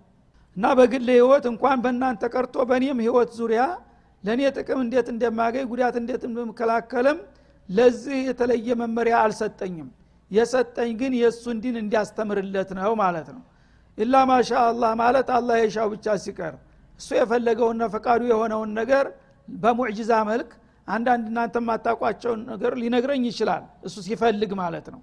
እና 0.57 0.65
በግል 0.77 1.07
ህይወት 1.15 1.45
እንኳን 1.51 1.77
በእናንተ 1.83 2.23
ቀርቶ 2.33 2.55
በእኔም 2.69 2.99
ህይወት 3.05 3.31
ዙሪያ 3.39 3.63
ለእኔ 4.23 4.41
ጥቅም 4.57 4.79
እንዴት 4.85 5.07
እንደማገኝ 5.13 5.65
ጉዳት 5.71 5.95
እንዴት 6.01 6.23
እንደምከላከልም 6.29 7.17
ለዚህ 7.69 8.17
የተለየ 8.29 8.67
መመሪያ 8.81 9.15
አልሰጠኝም። 9.23 9.89
የሰጠኝ 10.31 10.91
ግን 11.01 11.13
የእሱን 11.19 11.57
ዲን 11.63 11.75
እንዲያስተምርለት 11.81 12.69
ነው 12.79 12.93
ማለት 13.03 13.27
ነው። 13.35 13.43
ኢላ 13.97 14.15
ማሻ 14.29 14.51
አላህ 14.69 14.91
ማለት 15.01 15.27
አላህ 15.37 15.55
የሻው 15.61 15.87
ብቻ 15.93 16.15
ሲቀር 16.23 16.53
እሱ 16.99 17.09
የፈለገውና 17.19 17.83
ፈቃዱ 17.93 18.21
የሆነውን 18.31 18.71
ነገር 18.79 19.05
በሙዕጅዛ 19.47 20.11
መልክ 20.29 20.49
አንዳንድ 20.87 21.25
እናንተ 21.31 21.55
የማታውቋቸውን 21.61 22.41
ነገር 22.51 22.73
ሊነግረኝ 22.81 23.23
ይችላል። 23.29 23.63
እሱ 23.87 23.95
ሲፈልግ 24.07 24.51
ማለት 24.61 24.87
ነው 24.93 25.01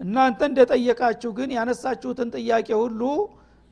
እናንተ 0.00 0.40
እንደጠየቃችሁ 0.50 1.30
ግን 1.38 1.50
ያነሳችሁትን 1.56 2.28
ጥያቄ 2.36 2.68
ሁሉ 2.82 3.00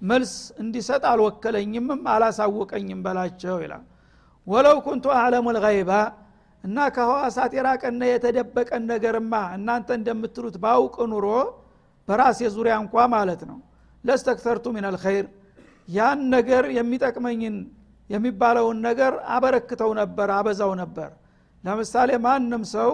መልስ 0.03 0.33
እንዲሰጥ 0.63 1.03
አልወከለኝምም 1.11 2.03
አላሳወቀኝም 2.15 3.01
በላቸው 3.07 3.57
ይላል። 3.65 3.85
ወለው 4.47 4.77
ኩንቱ 4.87 5.07
አዕለሙ 5.17 5.47
ልይባ 5.59 5.91
እና 6.65 6.77
ከህዋሳት 6.95 7.53
የራቀና 7.57 8.03
የተደበቀን 8.11 8.85
ነገርማ 8.93 9.35
እናንተ 9.57 9.89
እንደምትሉት 9.99 10.57
ባውቅ 10.63 10.97
ኑሮ 11.13 11.27
በራሴ 12.09 12.41
ዙሪያ 12.55 12.75
እንኳ 12.83 12.95
ማለት 13.15 13.43
ነው። 13.51 13.59
ለስተክተርቱ 14.05 14.67
ምን 14.77 14.85
አልኸይር 14.91 15.27
ያን 15.89 16.21
ነገር 16.35 16.65
የሚጠቅመኝን 16.79 17.57
የሚባለውን 18.11 18.79
ነገር 18.89 19.13
አበረክተው 19.35 19.91
ነበር 20.01 20.29
አበዛው 20.37 20.73
ነበር። 20.83 21.11
ለምሳሌ 21.65 22.11
ማንም 22.27 22.63
ሰው 22.75 22.91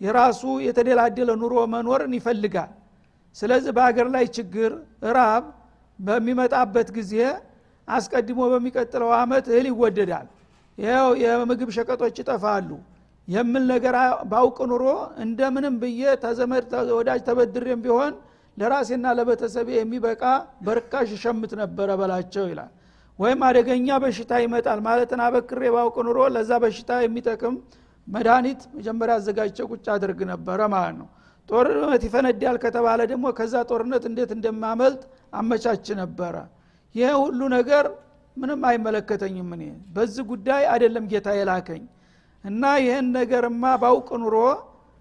የራሱ 0.00 0.42
የተደላደለ 0.66 1.30
ኑሮ 1.40 1.54
መኖርን 1.72 2.12
ይፈልጋል። 2.18 2.70
ስለዚህ 3.36 3.72
በሀገር 3.76 4.06
ላይ 4.14 4.24
ችግር 4.36 4.70
ራብ 5.16 5.44
በሚመጣበት 5.98 6.88
ጊዜ 6.98 7.14
አስቀድሞ 7.88 8.40
በሚቀጥለው 8.52 9.10
አመት 9.18 9.46
እህል 9.52 9.66
ይወደዳል። 9.70 10.26
ይኸው 10.78 11.10
የምግብ 11.22 11.70
ሸቀጦች 11.76 12.16
ይጠፋሉ። 12.22 12.70
የምል 13.28 13.64
ነገር 13.72 13.94
ባውቅ 14.30 14.58
ኑሮ 14.70 14.84
እንደምንም 15.24 15.74
ብዬ 15.82 16.02
ተዘመድ 16.22 16.66
ወዳጅ 16.98 17.20
ተበድሬም 17.26 17.80
ቢሆን 17.84 18.12
ለራሴና 18.56 19.06
ለቤተሰቤ 19.18 19.68
የሚበቃ 19.76 20.22
በርካሽ 20.66 21.10
ሸምት 21.24 21.52
ነበረ 21.60 21.88
በላቸው 22.00 22.44
ይላል። 22.50 22.70
ወይም 23.18 23.40
አደገኛ 23.46 23.88
በሽታ 24.02 24.32
ይመጣል 24.44 24.80
ማለትን 24.86 25.20
አበክሬ 25.26 25.62
ባውቅ 25.74 25.96
ኑሮ 26.08 26.18
ለዛ 26.34 26.50
በሽታ 26.64 26.90
የሚጠቅም 27.04 27.54
መድኃኒት 28.08 28.60
መጀመሪያ 28.76 29.14
አዘጋጅቸው 29.18 29.66
ቁጭ 29.72 29.86
አድርግ 29.94 30.20
ነበረ 30.30 30.60
ማለት 30.74 30.94
ነው። 31.00 31.08
ጦርነት 31.48 32.02
ይፈነዳል 32.06 32.56
ከተባለ 32.64 33.00
ደግሞ 33.10 33.26
ከዛ 33.38 33.54
ጦርነት 33.70 34.04
እንዴት 34.10 34.30
እንደማመልጥ 34.36 35.02
አመቻች 35.32 35.86
ነበረ። 36.00 36.34
ይህ 36.94 37.12
ሁሉ 37.22 37.40
ነገር 37.56 37.84
ምንም 38.36 38.60
አይመለከተኝም 38.68 39.48
እኔ። 39.56 39.62
በዚህ 39.94 40.24
ጉዳይ 40.30 40.62
አይደለም 40.72 41.04
ጌታ 41.12 41.28
የላከኝ። 41.38 41.84
እና 42.44 42.62
ይህን 42.82 43.06
ነገርማ 43.16 43.64
ባውቅ 43.82 44.08
ኑሮ 44.22 44.36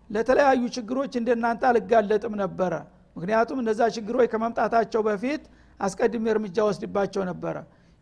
ለተለያዩ 0.09 0.63
ችግሮች 0.75 1.13
እንደናንተ 1.19 1.63
አልጋለጥም 1.69 2.35
ነበረ። 2.43 2.73
ምክንያቱም 3.15 3.57
እነዛ 3.63 3.81
ችግሮች 3.95 4.27
ከመምጣታቸው 4.33 5.01
በፊት 5.07 5.43
አስቀድሜ 5.79 6.25
እርምጃ 6.33 6.57
ወስድባቸው 6.67 7.23
ነበረ 7.29 7.55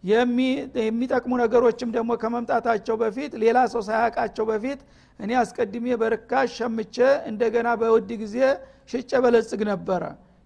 የሚጠቅሙ 0.06 1.32
ነገሮችም 1.42 1.90
ደግሞ 1.96 2.12
ከመምጣታቸው 2.22 2.96
በፊት 3.02 3.32
ሌላ 3.44 3.58
ሰው 3.74 3.82
ሳያውቃቸው 3.88 4.46
በፊት 4.52 4.80
እኔ 5.20 5.32
አስቀድሜ 5.42 5.86
በርካሽ 6.02 6.50
ሸምቼ 6.60 6.96
እንደገና 7.30 7.68
በውድ 7.82 8.10
ጊዜ 8.22 8.38
ሽጨ 8.92 9.12
በለጽግ 9.24 9.62
ነበረ። 9.72 10.04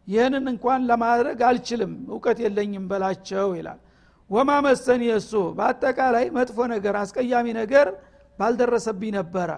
ይህንን 0.07 0.45
እንኳን 0.51 0.81
ለማድረግ 0.89 1.39
አልችልም 1.47 1.93
እውቀት 2.11 2.37
የለኝም 2.43 2.85
በላቸው 2.91 3.49
ይላል። 3.57 3.79
ወማ 4.29 4.51
መሰን 4.65 5.01
የእሱ 5.07 5.31
በአጠቃላይ 5.57 6.25
መጥፎ 6.37 6.67
ነገር 6.73 6.95
አስቀያሚ 7.01 7.47
ነገር 7.59 7.87
ባልደረሰብኝ 8.39 9.11
ነበረ። 9.17 9.49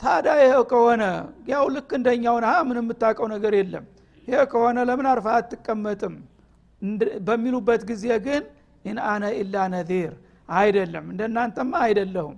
ታዲያ 0.00 0.32
ይኸው 0.42 0.64
ከሆነ 0.70 1.02
ያው 1.50 1.64
ልክ 1.74 1.90
እንደኛው 1.98 2.36
ነህ 2.44 2.56
ምን 2.68 2.78
የምታውቀው 2.80 3.26
ነገር 3.34 3.52
የለም። 3.58 3.84
ይሄ 4.28 4.40
ከሆነ 4.52 4.78
ለምን 4.88 5.06
አርፋ 5.12 5.26
አትቀመጥም? 5.38 6.14
በሚሉበት 7.26 7.82
ጊዜ 7.90 8.06
ግን 8.26 8.42
ኢን 8.84 8.98
አነ 9.08 9.24
ኢላ 9.38 9.56
ነዚር። 9.74 10.12
አይደለም 10.48 11.04
እንደናንተማ 11.12 11.72
አይደለሁም። 11.86 12.36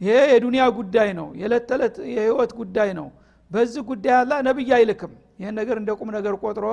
ይሄ 0.00 0.14
የዱንያ 0.32 0.62
ጉዳይ 0.78 1.08
ነው 1.18 1.28
የዕለት 1.40 1.64
ተዕለት 1.70 1.96
የህይወት 2.12 2.52
ጉዳይ 2.60 2.90
ነው። 2.98 3.08
በዚህ 3.50 3.82
ጉዳይ 3.90 4.14
አላ 4.18 4.32
ነብይ 4.46 4.70
አይልክም። 4.76 5.12
ይህን 5.40 5.54
ነገር 5.60 5.76
እንደ 5.80 5.90
ቁም 5.98 6.08
ነገር 6.16 6.34
ቆጥሮ 6.42 6.66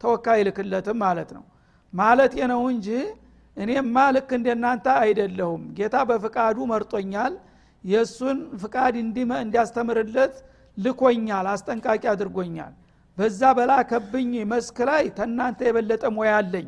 ተወካይ 0.00 0.34
አይልክለትም 0.36 0.98
ማለት 1.04 1.30
ነው። 1.36 1.44
ማለት 1.92 2.32
ነው 2.52 2.62
እንጂ 2.72 2.88
እኔማ 3.56 3.96
ልክ 4.16 4.30
እንደናንተ 4.38 4.86
አይደለሁም። 5.02 5.62
ጌታ 5.78 5.96
በፍቃዱ 6.08 6.56
መርጦኛል 6.72 7.34
የእሱን 7.84 8.38
ፍቃድ 8.62 8.94
እንዲያስተምርለት 9.02 10.34
ልኮኛል 10.76 11.46
አስጠንቃቂ 11.52 12.02
አድርጎኛል። 12.12 12.72
በዛ 13.16 13.40
በላከብኝ 13.58 14.32
መስክ 14.50 14.78
ላይ 14.88 15.04
ተናንተ 15.18 15.60
የበለጠ 15.68 16.04
ሙያ 16.16 16.32
አለኝ 16.40 16.66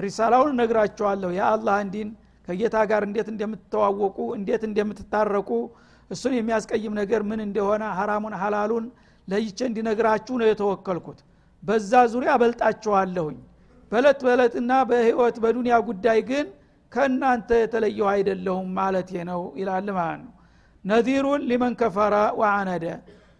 ሪሳላውን 0.00 0.50
እነግራቸዋለሁ። 0.54 1.30
የአላህ 1.36 1.76
እንዲን 1.84 2.08
ከጌታ 2.48 2.76
ጋር 2.90 3.02
እንዴት 3.08 3.28
እንደምትተዋወቁ 3.32 4.18
እንዴት 4.38 4.62
እንደምትታረቁ 4.68 5.50
እሱን 6.10 6.32
የሚያስቀይም 6.36 6.94
ነገር 7.00 7.20
ምን 7.30 7.40
እንደሆነ 7.46 7.82
ሀራሙን 7.98 8.34
ሀላሉን 8.42 8.86
ለይቼ 9.28 9.58
እንዲነግራችሁ 9.68 10.34
ነው 10.40 10.48
የተወከልኩት። 10.48 11.18
በዛ 11.62 11.92
ዙሪያ 12.12 12.30
አበልጣችኋለሁኝ 12.36 13.38
በእለት 13.92 14.20
በእለትና 14.26 14.72
በህይወት 14.88 15.36
በዱንያ 15.44 15.76
ጉዳይ 15.88 16.18
ግን 16.28 16.46
ከእናንተ 16.92 17.50
የተለየው 17.60 18.08
አይደለሁም 18.12 18.68
ማለት 18.78 19.10
ነው 19.28 19.42
ይላል 19.60 19.88
ማለት 19.98 20.20
ነው። 20.24 20.32
ነዚሩን 20.84 21.42
ሊመን 21.50 21.74
ከፈረ 21.80 22.14
ወአነደ 22.40 22.84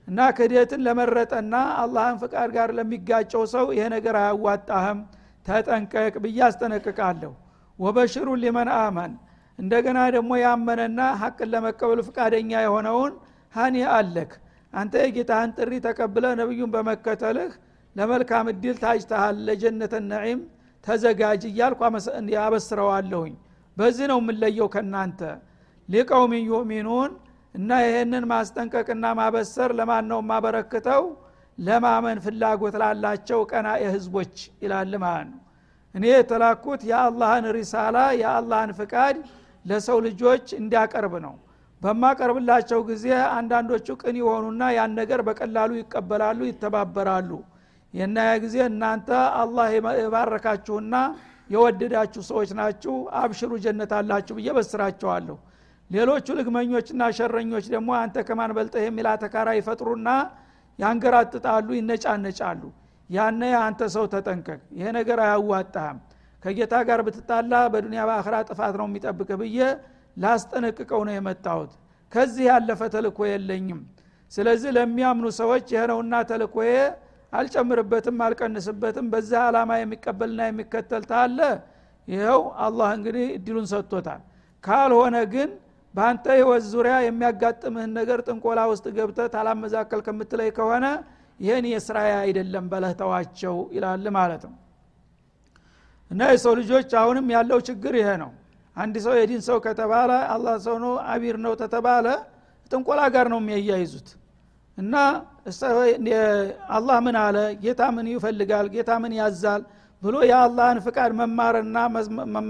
እና 0.08 0.20
ክህደትን 0.36 0.80
ለመረጠና 0.86 1.54
አላህን 1.82 2.16
ፍቃድ 2.22 2.50
ጋር 2.56 2.68
ለሚጋጨው 2.78 3.42
ሰው 3.54 3.66
ይሄ 3.76 3.84
ነገር 3.94 4.14
አያዋጣህም 4.20 5.00
ተጠንቀቅ 5.46 6.14
ብዬ 6.24 6.38
አስጠነቅቃለሁ። 6.46 7.32
ወበሽሩን 7.78 8.40
ሊመን 8.42 8.68
አመን። 8.78 9.12
እንደገና 9.58 9.98
ደግሞ 10.14 10.32
ያመነና 10.42 11.00
ሀቅን 11.20 11.48
ለመቀበል 11.52 12.00
ፍቃደኛ 12.08 12.50
የሆነውን 12.64 13.12
ሀኒ 13.54 13.76
አለክ። 13.94 14.32
አንተ 14.72 14.94
የጌታህን 15.02 15.50
ጥሪ 15.56 15.72
ተቀብለ 15.86 16.24
ነቢዩን 16.40 16.70
በመከተልህ 16.74 17.52
ለመልካም 17.96 18.48
እድል 18.52 18.76
ታጅተሃል 18.82 19.36
ለጀነተ 19.46 19.94
ነዒም 20.10 20.40
ተዘጋጅ 20.84 21.42
እያልኩ 21.48 21.80
አበስረዋለሁኝ። 22.42 23.34
በዚህ 23.76 24.06
ነው 24.12 24.18
የምለየው 24.22 24.68
ከናንተ 24.74 25.20
ሊቀውሚን 25.88 26.44
ዩሚኑን 26.50 27.12
እና 27.54 27.70
ይህንን 27.84 28.24
ማስጠንቀቅና 28.32 29.06
ማበሰር 29.18 29.70
ለማን 29.78 30.04
ነው 30.10 30.18
የማበረክተው 30.22 31.04
ለማመን 31.60 32.18
ፍላጎት 32.24 32.74
ላላቸው 32.82 33.40
ቀና 33.50 33.68
የህዝቦች 33.82 34.34
ይላል 34.62 34.92
ማለት 35.04 35.28
ነው። 35.32 35.40
እኔ 35.94 36.04
የተላኩት 36.12 36.80
የአላህን 36.90 37.46
ሪሳላ 37.56 37.98
የአላህን 38.20 38.72
ፍቃድ 38.78 39.16
ለሰው 39.64 39.98
ልጆች 40.06 40.46
እንዲያቀርብ 40.58 41.14
ነው። 41.26 41.34
በማቀርብላቸው 41.82 42.80
ጊዜ 42.88 43.06
አንዳንዶቹ 43.36 43.86
ቅን 44.02 44.16
የሆኑና 44.20 44.62
ያን 44.76 44.92
ነገር 45.00 45.20
በቀላሉ 45.28 45.70
ይቀበላሉ 45.80 46.40
ይተባበራሉ። 46.48 47.30
የና 47.94 48.16
ጊዜ 48.42 48.56
እናንተ 48.70 49.08
አላህ 49.40 49.68
የባረካችሁና 50.00 50.96
የወደዳችሁ 51.50 52.22
ሰዎች 52.28 52.50
ናችሁ 52.58 52.92
አብሽሩ 53.20 53.52
ጀነት 53.64 53.92
አላችሁ 53.98 54.34
ብዬ 54.38 54.50
በስራቸዋለሁ። 54.56 55.36
ሌሎቹ 55.90 56.26
ልግመኞችና 56.38 57.02
ሸረኞች 57.16 57.64
ደግሞ 57.72 57.90
አንተ 58.02 58.16
ከማን 58.28 58.52
በልጠህ 58.56 58.84
የሚል 58.86 59.06
አተካራ 59.12 59.48
ይፈጥሩና 59.58 60.08
ያንገራጥጣሉ 60.80 61.68
ይነጫነጫሉ። 61.78 62.62
ያነ 63.10 63.42
አንተ 63.60 63.80
ሰው 63.94 64.04
ተጠንቀቅ። 64.12 64.60
ይሄ 64.76 64.86
ነገር 64.98 65.18
አያዋጣህም። 65.24 65.98
ከጌታ 66.42 66.74
ጋር 66.88 67.00
ብትጣላ 67.06 67.54
በዱኒያ 67.72 68.02
በአኽራ 68.08 68.36
ጥፋት 68.48 68.74
ነው 68.80 68.86
የሚጠብቅ 68.88 69.30
ብዬ 69.40 69.58
ላስጠነቅቀው 70.16 71.00
ነው 71.08 71.14
የመጣሁት። 71.16 71.72
ከዚህ 72.12 72.44
ያለፈ 72.50 72.80
ተልኮ 72.94 73.18
የለኝም። 73.30 73.80
ስለዚህ 74.32 74.70
ለሚያምኑ 74.76 75.26
ሰዎች 75.40 75.66
ይህ 75.74 75.82
ነውና 75.90 76.14
ተልኮዬ 76.30 76.72
አልጨምርበትም 77.32 78.16
አልቀንስበትም 78.26 79.06
በዛ 79.12 79.32
ዓላማ 79.46 79.70
የሚቀበልና 79.80 80.40
የሚከተል 80.48 81.04
ታለ። 81.10 81.38
ይኸው 82.08 82.40
አላህ 82.58 82.88
እንግዲህ 82.96 83.26
እድሉን 83.36 83.66
ሰጥቶታል። 83.72 84.20
ካልሆነ 84.64 85.16
ግን 85.34 85.50
በአንተ 85.94 86.24
ህይወት 86.36 86.64
ዙሪያ 86.72 86.94
የሚያጋጥምህን 87.04 87.90
ነገር 87.98 88.18
ጥንቆላ 88.26 88.60
ውስጥ 88.72 88.86
ገብተ 88.96 89.20
ታላመዛከል 89.34 90.00
ከምትለይ 90.06 90.50
ከሆነ 90.58 90.86
ይህን 91.40 91.66
የስራዬ 91.70 92.10
አይደለም 92.20 92.64
በለህተዋቸው 92.72 93.56
ይላል 93.76 94.04
ማለት 94.18 94.42
ነው። 94.48 94.56
እና 96.10 96.20
የሰው 96.32 96.54
ልጆች 96.60 96.90
አሁንም 97.00 97.26
ያለው 97.34 97.58
ችግር 97.68 97.94
ይሄ 98.00 98.08
ነው። 98.22 98.30
አንድ 98.76 98.94
ሰው 99.04 99.14
የዲን 99.18 99.42
ሰው 99.48 99.58
ከተባለ 99.66 100.10
አላህ 100.34 100.54
ሰው 100.66 100.76
ነው 100.84 100.92
አቢር 101.12 101.36
ነው 101.44 101.52
ተተባለ 101.62 102.06
ጥንቆላ 102.70 103.00
ጋር 103.14 103.26
ነው 103.32 103.38
የሚያያይዙት። 103.42 104.08
እና 104.78 104.94
አላህ 106.76 106.96
ምን 107.06 107.16
አለ? 107.22 107.36
ጌታ 107.62 107.82
ምን 107.96 108.06
ይፈልጋል? 108.12 108.66
ጌታ 108.74 108.90
ምን 109.02 109.12
ያዛል? 109.20 109.62
ብሎ 110.02 110.16
የአላህን 110.30 110.78
ፍቃድ 110.86 111.10
መማርና 111.20 111.76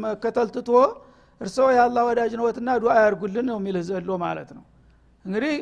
መከተል 0.03 0.48
ትቶ 0.57 0.70
እርስዎ 1.40 1.66
የአላህ 1.74 2.03
ወዳጅ 2.09 2.33
ነወትና 2.38 2.70
ዱዓ 2.83 2.94
ያርጉልን 3.03 3.46
ነው 3.50 3.57
የሚልህ 3.61 3.85
ዘሎ 3.88 4.11
ማለት 4.24 4.50
ነው። 4.57 4.64
እንግዲህ 5.24 5.55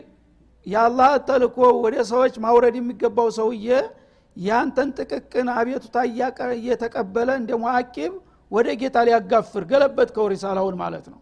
የአላህ 0.66 1.10
ተልኮ 1.28 1.56
ወደ 1.84 1.96
ሰዎች 2.10 2.34
ማውረድ 2.44 2.74
የሚገባው 2.78 3.28
ሰውዬ 3.38 3.68
ያንተን 4.36 4.88
ጥቅቅን 4.98 5.48
አቤቱታ 5.54 5.96
እየተቀበለ 6.56 7.28
እንደ 7.40 7.50
ሙአቂብ 7.62 8.12
ወደ 8.50 8.68
ጌታ 8.80 8.98
ሊያጋፍር 9.08 9.62
ገለበት 9.70 10.10
ከሪሳላውን 10.16 10.76
ማለት 10.82 11.06
ነው። 11.12 11.20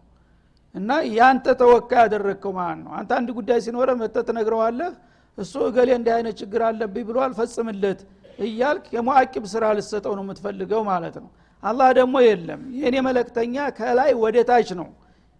እና 0.75 0.89
ያንተ 1.17 1.47
ተወካይ 1.59 1.99
ያደረግከው 2.03 2.51
ማለት 2.59 2.79
ነው? 2.85 2.91
አንተ 2.99 3.11
አንድ 3.19 3.29
ጉዳይ 3.37 3.59
ሲኖረ 3.65 3.89
መጠ 4.01 4.15
ትነግረዋለህ 4.27 4.91
እሱ 5.37 5.53
እገሌ 5.69 5.89
እንዲህ 5.97 6.13
አይነት 6.17 6.35
ችግር 6.41 6.61
አለብኝ 6.67 7.03
ብሏል 7.09 7.33
ፈጽምለት 7.39 7.99
እያልክ 8.39 8.85
የሙአቂብ 8.95 9.43
ስራ 9.53 9.63
ልሰጠው 9.77 10.13
ነው 10.17 10.23
የምትፈልገው 10.25 10.81
ማለት 10.89 11.15
ነው 11.23 11.29
አላህ 11.63 11.89
ደግሞ 11.97 12.15
የለም። 12.25 12.61
የእኔ 12.79 12.95
መለክተኛ 13.07 13.55
ከላይ 13.77 14.11
ወደ 14.23 14.37
ታች 14.49 14.69
ነው። 14.79 14.89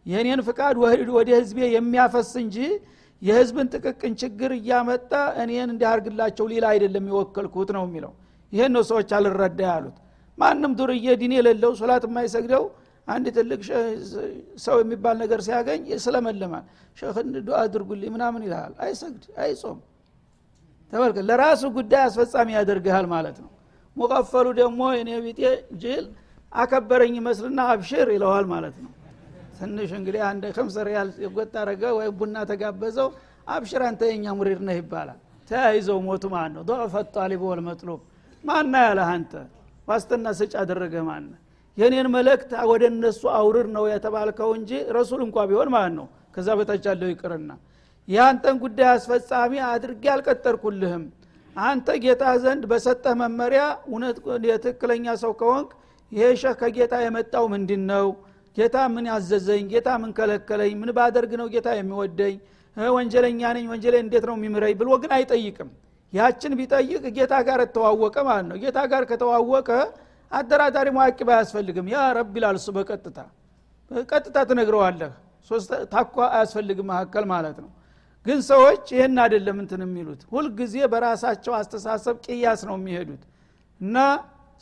የእኔን 0.05 0.41
ፍቃድ 0.47 0.75
ወደ 1.17 1.29
ህዝቤ 1.37 1.59
የሚያፈስ 1.75 2.31
እንጂ 2.41 2.57
የህዝብን 3.21 3.67
ጥቅቅን 3.73 4.13
ችግር 4.21 4.51
እያመጣ 4.57 5.11
እኔን 5.43 5.69
እንዲያርግላቸው 5.73 6.45
ሌላ 6.51 6.65
አይደለም 6.73 7.05
የወከልኩት 7.11 7.69
ነው 7.77 7.83
የሚለው። 7.87 8.11
ይህን 8.53 8.71
ነው 8.75 8.83
ሰዎች 8.89 9.09
አልረዳ 9.17 9.61
ያሉት። 9.69 9.97
ማንም 10.37 10.71
ዱርዬ 10.79 11.07
ዲን 11.21 11.33
የሌለው 11.37 11.71
ሶላት 11.79 12.03
የማይሰግደው 12.07 12.63
አንድ 13.07 13.25
ትልቅ 13.37 13.61
ሰው 14.65 14.75
የሚባል 14.81 15.15
ነገር 15.23 15.39
ሲያገኝ 15.45 15.83
ስለመለማል 16.05 16.65
ሸህ 16.97 17.17
ዱ 17.45 17.51
አድርጉልኝ 17.59 18.09
ምናምን 18.15 18.41
ይልሃል። 18.47 18.73
አይሰግድ 18.85 19.23
አይጾም። 19.43 19.77
ተመልከ 20.93 21.17
ለራሱ 21.29 21.63
ጉዳይ 21.77 22.01
አስፈጻሚ 22.07 22.49
ያደርግሃል 22.57 23.05
ማለት 23.13 23.37
ነው 23.43 23.49
ሙቀፈሉ 23.97 24.47
ደግሞ 24.59 24.81
እኔ 24.99 25.09
ቢጤ 25.25 25.41
ጅል 25.81 26.05
አከበረኝ 26.51 27.13
ይመስልና 27.19 27.59
አብሽር 27.71 28.07
ይለዋል 28.15 28.45
ማለት 28.51 28.75
ነው። 28.83 28.91
ትንሽ 29.57 29.89
እንግዲህ 29.99 30.21
አንድ 30.29 30.43
ከምስ 30.55 30.75
ሪያል 30.87 31.07
ጎጥ 31.35 31.53
አረገ 31.61 31.83
ቡና 32.19 32.37
ተጋበዘው 32.49 33.09
አብሽር 33.47 33.81
አንተ 33.87 34.01
የኛ 34.09 34.25
ሙሪድ 34.39 34.61
ነህ 34.67 34.77
ይባላል። 34.81 35.19
ተያይዘው 35.49 35.99
ሞቱ 36.07 36.23
ማለት 36.33 36.53
ነው። 36.55 36.63
ዶዕፈ 36.69 36.93
ጣሊብ 37.15 37.41
ወልመጥሉብ 37.49 37.99
ማና 38.43 38.73
ያለህ 38.87 39.09
አንተ? 39.13 39.31
ዋስትና 39.87 40.27
ስጭ 40.39 40.53
አደረገ 40.61 40.95
ማነ 41.07 41.29
የኔን 41.77 42.07
መልእክት 42.13 42.51
ወደ 42.71 42.83
እነሱ 42.91 43.21
አውርር 43.39 43.67
ነው 43.75 43.83
የተባልከው 43.91 44.49
እንጂ 44.57 44.71
ረሱል 44.97 45.21
እንኳ 45.25 45.37
ቢሆን 45.49 45.69
ማለት 45.75 45.93
ነው? 45.99 46.05
ከዛ 46.35 46.47
በታች 46.59 46.85
ያለው 46.89 47.09
ይቅርና። 47.13 47.51
የአንተን 48.07 48.55
ጉዳይ 48.63 48.87
አስፈጻሚ 48.95 49.53
አድርጌ 49.69 50.03
አልቀጠርኩልህም። 50.13 51.03
አንተ 51.57 51.89
ጌታ 52.03 52.23
ዘንድ 52.41 52.63
በሰጠህ 52.71 53.13
መመሪያ 53.21 53.61
እውነት 53.87 54.17
የትክክለኛ 54.49 55.05
ሰው 55.23 55.31
ከሆንክ 55.39 55.69
ይሄ 56.11 56.27
ሸህ 56.41 56.53
ከጌታ 56.59 56.95
የመጣው 57.03 57.45
ምንድን 57.53 57.83
ነው 57.91 58.07
ጌታ 58.57 58.77
ምን 58.93 59.05
ያዘዘኝ 59.09 59.63
ጌታ 59.71 59.89
ምን 60.01 60.11
ከለከለኝ? 60.17 60.71
ምን 60.81 60.89
ባደርግ 60.97 61.31
ነው 61.41 61.47
ጌታ 61.53 61.67
የሚወደኝ? 61.77 62.35
ወንጀለኛ 62.77 63.41
ነኝ 63.55 63.65
ወንጀሌ 63.71 63.95
እንዴት 64.03 64.25
ነው 64.29 64.35
የሚምረኝ 64.37 64.73
ብሎ 64.79 64.89
ግን 65.01 65.11
አይጠይቅም። 65.17 65.69
ያችን 66.13 66.53
ቢጠይቅ 66.59 67.03
ጌታ 67.17 67.33
ጋር 67.47 67.61
ተዋወቀ 67.75 68.15
ማለት 68.27 68.45
ነው። 68.51 68.57
ጌታ 68.63 68.77
ጋር 68.91 69.03
ከተዋወቀ 69.09 69.69
አደራዳሪ 70.31 70.87
መዋቂብ 70.97 71.29
አያስፈልግም። 71.33 71.87
ያ 71.93 72.05
ረብ 72.17 72.35
ይላል 72.39 72.55
እሱ 72.59 72.67
በቀጥታ። 72.77 73.17
ቀጥታ 74.11 74.37
ትነግረዋለህ። 74.49 75.11
ታኳ 75.93 76.15
አያስፈልግም 76.29 76.87
መካከል 76.91 77.25
ማለት 77.33 77.57
ነው 77.63 77.69
ግን 78.27 78.39
ሰዎች 78.49 78.83
ይህን 78.93 79.17
አይደለም 79.23 79.57
እንትን 79.63 79.81
የሚሉት። 79.85 80.21
ሁልጊዜ 80.31 80.75
በራሳቸው 80.93 81.53
አስተሳሰብ 81.59 82.15
ቅያስ 82.25 82.61
ነው 82.69 82.75
የሚሄዱት። 82.79 83.23
እና 83.81 83.97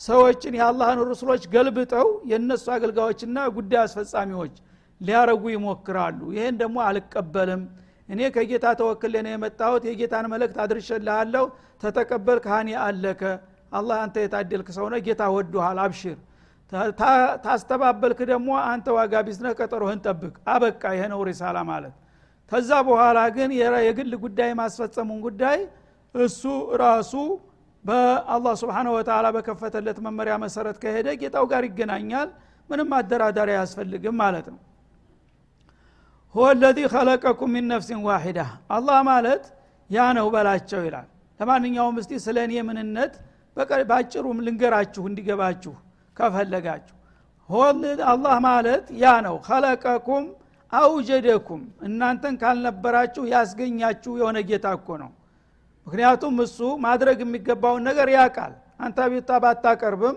ሰዎችን 0.02 0.54
የአላህን 0.60 1.00
ሩስሎች 1.10 1.44
ገልብጠው 1.54 2.08
የእነሱ 2.32 2.66
አገልጋዮችና 2.76 3.38
ጉዳይ 3.58 3.82
አስፈጻሚዎች 3.84 4.56
ሊያረጉ 5.02 5.44
ይሞክራሉ። 5.54 6.20
ይህን 6.36 6.56
ደግሞ 6.62 6.78
አልቀበልም። 6.88 7.64
እኔ 8.10 8.22
ከጌታ 8.36 8.66
ተወክሌ 8.80 9.16
ነው 9.26 9.32
የመጣሁት። 9.34 9.84
የጌታን 9.90 10.26
መልእክት 10.34 10.58
አድርሸልሃለሁ 10.64 11.46
ተተቀበል 11.84 12.40
ካህኒ 12.46 12.70
አለከ። 12.84 13.22
አላህ 13.72 13.98
አንተ 14.04 14.16
የታደልክ 14.24 14.68
ሰውነ 14.78 14.96
ጌታ 15.08 15.24
ወዶሃል። 15.36 15.80
አብሽር። 15.86 16.18
ታስተባበልክ 17.46 18.20
ደግሞ 18.32 18.50
አንተ 18.70 18.88
ዋጋ 18.98 19.14
ቢስነህ 19.28 19.54
ቀጠሮህን 19.60 20.00
ጠብቅ። 20.06 20.36
አበቃ። 20.54 20.84
ይሄ 20.96 21.04
ነው 21.14 21.20
ሪሳላ 21.30 21.58
ማለት 21.72 21.96
ከዛ 22.52 22.72
በኋላ 22.88 23.20
ግን 23.36 23.50
የግል 23.86 24.14
ጉዳይ 24.24 24.52
ማስፈጸሙን 24.60 25.20
ጉዳይ 25.26 25.60
እሱ 26.16 26.42
ራሱ 26.82 27.14
በአላህ 27.86 28.54
ስብሓነ 28.62 28.88
ወተላ 28.96 29.26
በከፈተለት 29.36 29.98
መመሪያ 30.06 30.36
መሰረት 30.44 30.78
ከሄደ 30.84 31.08
ጌታው 31.22 31.46
ጋር 31.52 31.64
ይገናኛል። 31.68 32.30
ምንም 32.70 32.90
አደራዳሪ 32.98 33.50
አያስፈልግም 33.56 34.16
ማለት 34.22 34.48
ነው። 34.54 34.60
ሁወ 36.36 36.48
ለዚ 36.62 36.80
ከለቀኩም 36.94 37.52
ሚን 37.56 37.66
ነፍሲን 37.72 38.00
ዋሂዳ 38.08 38.40
አላህ 38.78 38.98
ማለት 39.10 39.44
ያ 39.90 40.08
ነው 40.18 40.28
በላቸው 40.34 40.82
ይላል። 40.88 41.08
ለማንኛውም 41.40 41.96
እስቲ 42.02 42.12
ስለ 42.26 42.38
እኔ 42.48 42.54
ምንነት 42.70 43.14
በአጭሩም 43.90 44.40
ልንገራችሁ 44.46 45.04
እንዲገባችሁ 45.10 45.74
ከፈለጋችሁ። 46.18 46.96
አላህ 48.12 48.36
ማለት 48.48 48.86
ያ 49.04 49.14
ነው። 49.28 49.36
ከለቀኩም 49.48 50.26
አውጀደኩም 50.76 51.62
እናንተን 51.88 52.36
ካልነበራችሁ 52.42 53.24
ያስገኛችሁ 53.34 54.14
የሆነ 54.22 54.38
ጌታ 54.50 54.68
እኮ 54.78 54.90
ነው። 55.04 55.12
ምክንያቱም 55.88 56.36
እሱ 56.46 56.60
ማድረግ 56.86 57.18
የሚገባውን 57.24 57.84
ነገር 57.90 58.10
ያቃል 58.16 58.54
አንተ 58.80 59.00
ቤታ 59.12 59.32
ባታቀርብም 59.44 60.16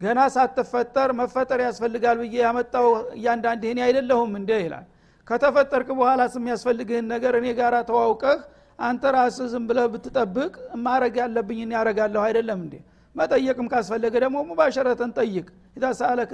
ገና 0.00 0.20
ሳትፈጠር 0.34 1.10
መፈጠር 1.18 1.60
ያስፈልጋል 1.64 2.16
ብዬ 2.22 2.36
ያመጣው 2.44 2.86
እያንዳንድ 3.16 3.62
ይህን 3.66 3.80
አይደለሁም 3.86 4.30
እንደ 4.38 4.50
ይላል። 4.62 4.86
ከተፈጠርክ 5.28 5.88
በኋላ 5.98 6.20
የሚያስፈልግህን 6.36 7.06
ነገር 7.12 7.34
እኔ 7.40 7.48
ጋር 7.58 7.74
ተዋውቀህ 7.90 8.38
አንተ 8.78 9.02
ራስህ 9.16 9.48
ዝም 9.52 9.64
ብለህ 9.68 9.86
ብትጠብቅ 9.94 10.52
ማረግ 10.84 11.16
ያለብኝን 11.22 11.72
ያረጋለሁ 11.76 12.22
አይደለም 12.28 12.60
እንዴ? 12.64 12.74
መጠየቅም 13.14 13.66
ካስፈለገ 13.72 14.14
ደግሞ 14.24 14.36
ሙባሸረተን 14.48 15.10
ጠይቅ። 15.18 15.46
ኢዛ 15.76 15.84
ሰአለከ 15.98 16.32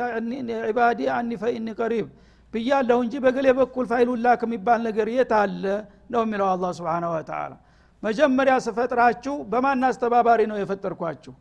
ዒባዲ 0.68 1.00
ዐኒ 1.16 1.30
ፈኢኒ 1.42 1.68
ቀሪብ 1.80 2.06
ብያለሁ 2.54 2.98
እንጂ 3.04 3.14
በከሌ 3.24 3.46
በኩል 3.58 3.84
ፋይሉላክ 3.90 4.40
የሚባል 4.46 4.80
ነገር 4.88 5.06
የት 5.14 5.32
አለ 5.38 5.64
ነው 6.12 6.20
የሚለው 6.24 6.48
አላህ 6.52 6.66
ሱብሃነ 6.78 7.04
ወተዓላ 7.12 7.52
መጀመሪያ 8.02 8.54
ስፈጥራችሁ 8.66 9.34
በማን 9.52 9.84
አስተባባሪ 9.88 10.40
ነው 10.50 10.56
የፈጠርኳችሁ? 10.60 11.32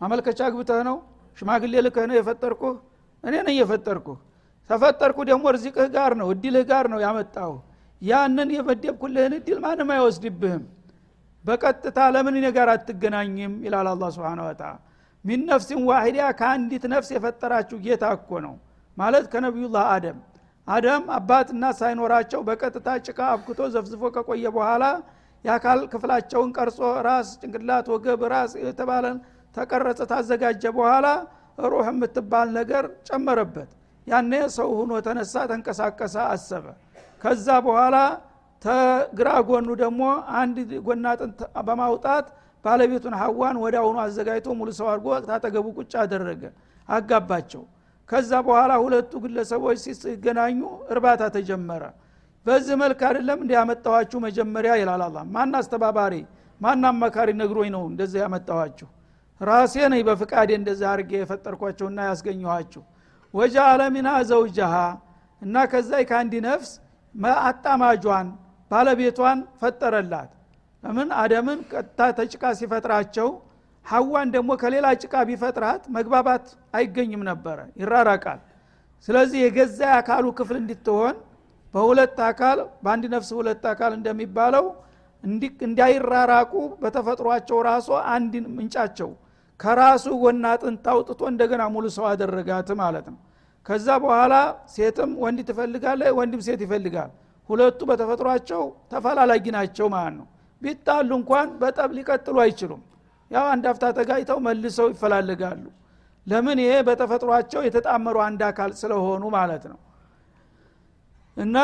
ማመልከቻ 0.00 0.40
ግብተህ 0.54 0.80
ነው? 0.88 0.96
ሽማግሌ 1.38 1.72
ልከህ 1.86 2.04
ነው 2.10 2.16
የፈጠርኩህ? 2.18 2.74
እኔ 3.24 3.34
ነኝ 3.46 3.56
የፈጠርኩህ። 3.60 4.18
ስፈጥርህ 4.70 5.18
ደግሞ 5.30 5.44
ርዚቅህ 5.56 5.86
ጋር 5.96 6.12
ነው 6.20 6.28
እድልህ 6.34 6.64
ጋር 6.70 6.84
ነው 6.92 6.98
ያመጣሁ 7.04 7.50
ያንን 8.02 8.48
የመደብኩልህን 8.56 9.34
እድል 9.38 9.58
ማንም 9.64 9.90
አይወስድብህም። 9.94 10.64
በቀጥታ 11.44 11.98
ለምን 12.14 12.34
እኔ 12.38 12.46
ጋር 12.56 12.68
አትገናኝም? 12.74 13.52
ይላል 13.66 13.88
አላህ 13.92 14.04
ሱብሃነ 14.14 14.40
ወተዓላ 14.46 14.72
ሚን 15.24 15.40
ነፍሲን 15.50 15.80
ዋሂዳ 15.88 16.18
ከአንዲት 16.40 16.84
ነፍስ 16.92 17.08
የፈጠራችሁ 17.14 17.76
ጌታ 17.86 18.04
እኮ 18.18 18.30
ነው። 18.46 18.54
ማለት 18.96 19.24
ከነቢዩላህ 19.32 19.84
አደም 19.94 20.18
አደም 20.68 21.04
አባት 21.16 21.48
እናት 21.54 21.76
ሳይኖራቸው 21.80 22.40
በቀጥታ 22.46 22.88
ጭቃ 23.06 23.18
አብክቶ 23.34 23.60
ዘፍዝፎ 23.74 24.02
ከቆየ 24.14 24.46
በኋላ 24.56 24.84
የአካል 25.44 25.80
ክፍላቸውን 25.92 26.50
ቀርጾ 26.56 26.78
ራስ 27.06 27.28
ጭንቅላት 27.40 27.86
ወገብ 27.94 28.22
ራስ 28.32 28.52
የተባለን 28.62 29.16
ተቀረጸ 29.56 30.00
ታዘጋጀ 30.10 30.64
በኋላ 30.78 31.06
ሩህ 31.66 31.86
የምትባል 31.90 32.48
ነገር 32.58 32.84
ጨመረበት። 33.08 33.70
ያኔ 34.06 34.32
ሰው 34.56 34.68
ሁኖ 34.78 34.92
ተነሳ 35.06 35.34
ተንቀሳቀሰ 35.50 36.16
አሰበ። 36.32 36.66
ከዛ 37.22 37.46
በኋላ 37.66 37.96
ተግራ 38.62 39.28
ጎኑ 39.48 39.68
ደግሞ 39.82 40.02
አንድ 40.40 40.56
ጎና 40.86 41.06
አጥንት 41.14 41.38
በማውጣት 41.66 42.26
ባለቤቱን 42.64 43.14
ሀዋን 43.20 43.56
ወደ 43.64 43.74
አሁኑ 43.82 43.96
አዘጋጅቶ 44.04 44.48
ሙሉ 44.58 44.68
ሰው 44.78 44.86
አድርጎ 44.92 45.08
ታጠገቡ 45.28 45.66
ቁጭ 45.78 45.92
አደረገ። 46.02 46.42
አጋባቸው 46.88 47.62
ከዛ 48.10 48.30
በኋላ 48.46 48.72
ሁለቱ 48.82 49.12
ግለሰቦች 49.24 49.78
ሲገናኙ 50.00 50.58
እርባታ 50.92 51.22
ተጀመረ። 51.36 51.82
በዚህ 52.46 52.74
መልክ 52.82 53.00
አይደለም 53.08 53.38
እንዲ 53.44 53.52
ያመጣኋችሁ 53.58 54.18
መጀመሪያ 54.26 54.72
ይላል 54.80 55.02
አላ 55.06 55.18
ማን 55.34 55.54
አስተባባሪ 55.60 56.14
ማን 56.60 56.84
አማካሪ 56.90 57.30
ነግሮኝ 57.40 57.68
ነው 57.74 57.82
እንደዚህ 57.90 58.18
ያመጣኋችሁ? 58.24 58.88
ራሴ 59.40 59.74
ነኝ 59.92 60.02
በፍቃዴ 60.08 60.50
እንደዚህ 60.60 60.86
አርጌ 60.92 61.10
የፈጠርኳቸውና 61.18 61.98
ያስገኘኋችሁ። 62.10 62.82
ወጃአለ 63.34 63.82
ሚና 63.94 64.08
ዘውጃሃ 64.30 64.74
እና 65.42 65.64
ከዛ 65.72 65.90
ከአንዲ 66.10 66.34
ነፍስ 66.46 66.70
አጣማጇን 67.44 68.28
ባለቤቷን 68.70 69.38
ፈጠረላት። 69.60 70.30
ለምን? 70.82 71.08
አደምን 71.22 71.58
ቀጥታ 71.72 72.00
ተጭቃ 72.18 72.44
ሲፈጥራቸው 72.58 73.28
ሀዋን 73.86 74.28
ደግሞ 74.34 74.50
ከሌላ 74.62 74.86
ጭቃ 75.02 75.14
ቢፈጥራት 75.28 75.82
መግባባት 75.96 76.44
አይገኝም 76.74 77.22
ነበረ 77.30 77.58
ይራራቃል። 77.80 78.40
ስለዚህ 79.08 79.38
የገዛ 79.44 79.80
አካሉ 79.98 80.24
ክፍል 80.38 80.56
እንድትሆን 80.62 81.16
በሁለት 81.74 82.18
አካል 82.28 82.58
በአንድ 82.84 83.04
ነፍስ 83.14 83.30
ሁለት 83.38 83.64
አካል 83.72 83.92
እንደሚባለው 83.98 84.66
እንዳይራራቁ 85.66 86.52
በተፈጥሯቸው 86.82 87.58
ራሱ 87.68 87.88
አንድ 88.14 88.34
ምንጫቸው 88.56 89.10
ከራሱ 89.60 90.06
ጎና 90.22 90.46
አጥንት 90.54 90.86
አውጥቶ 90.92 91.20
እንደገና 91.32 91.62
ሙሉ 91.74 91.86
ሰው 91.96 92.04
አደረጋት 92.10 92.68
ማለት 92.80 93.06
ነው። 93.12 93.18
ከዛ 93.66 93.88
በኋላ 94.02 94.34
ሴትም 94.74 95.12
ወንድ 95.22 95.38
ትፈልጋለ 95.48 96.02
ወንድም 96.18 96.42
ሴት 96.46 96.60
ይፈልጋል። 96.66 97.10
ሁለቱ 97.48 97.80
በተፈጥሯቸው 97.90 98.62
ተፈላላጊ 98.92 99.44
ናቸው 99.56 99.86
ማለት 99.94 100.14
ነው። 100.20 100.26
ቢጣሉ 100.62 101.10
እንኳን 101.20 101.48
በጠብ 101.60 101.90
ሊቀጥሉ 101.98 102.36
አይችሉም 102.44 102.82
ያው 103.30 103.44
አንድ 103.52 103.64
አፍታ 103.70 103.84
ተጋጭተው 103.98 104.38
መልሰው 104.46 104.88
ይፈላለጋሉ። 104.92 105.64
ለምን? 106.26 106.58
ይሄ 106.64 106.72
በተፈጥሯቸው 106.86 107.60
የተጣመሩ 107.66 108.16
አንድ 108.26 108.40
አካል 108.48 108.70
ስለሆኑ 108.80 109.24
ማለት 109.36 109.64
ነው። 109.72 109.78
እና 111.36 111.56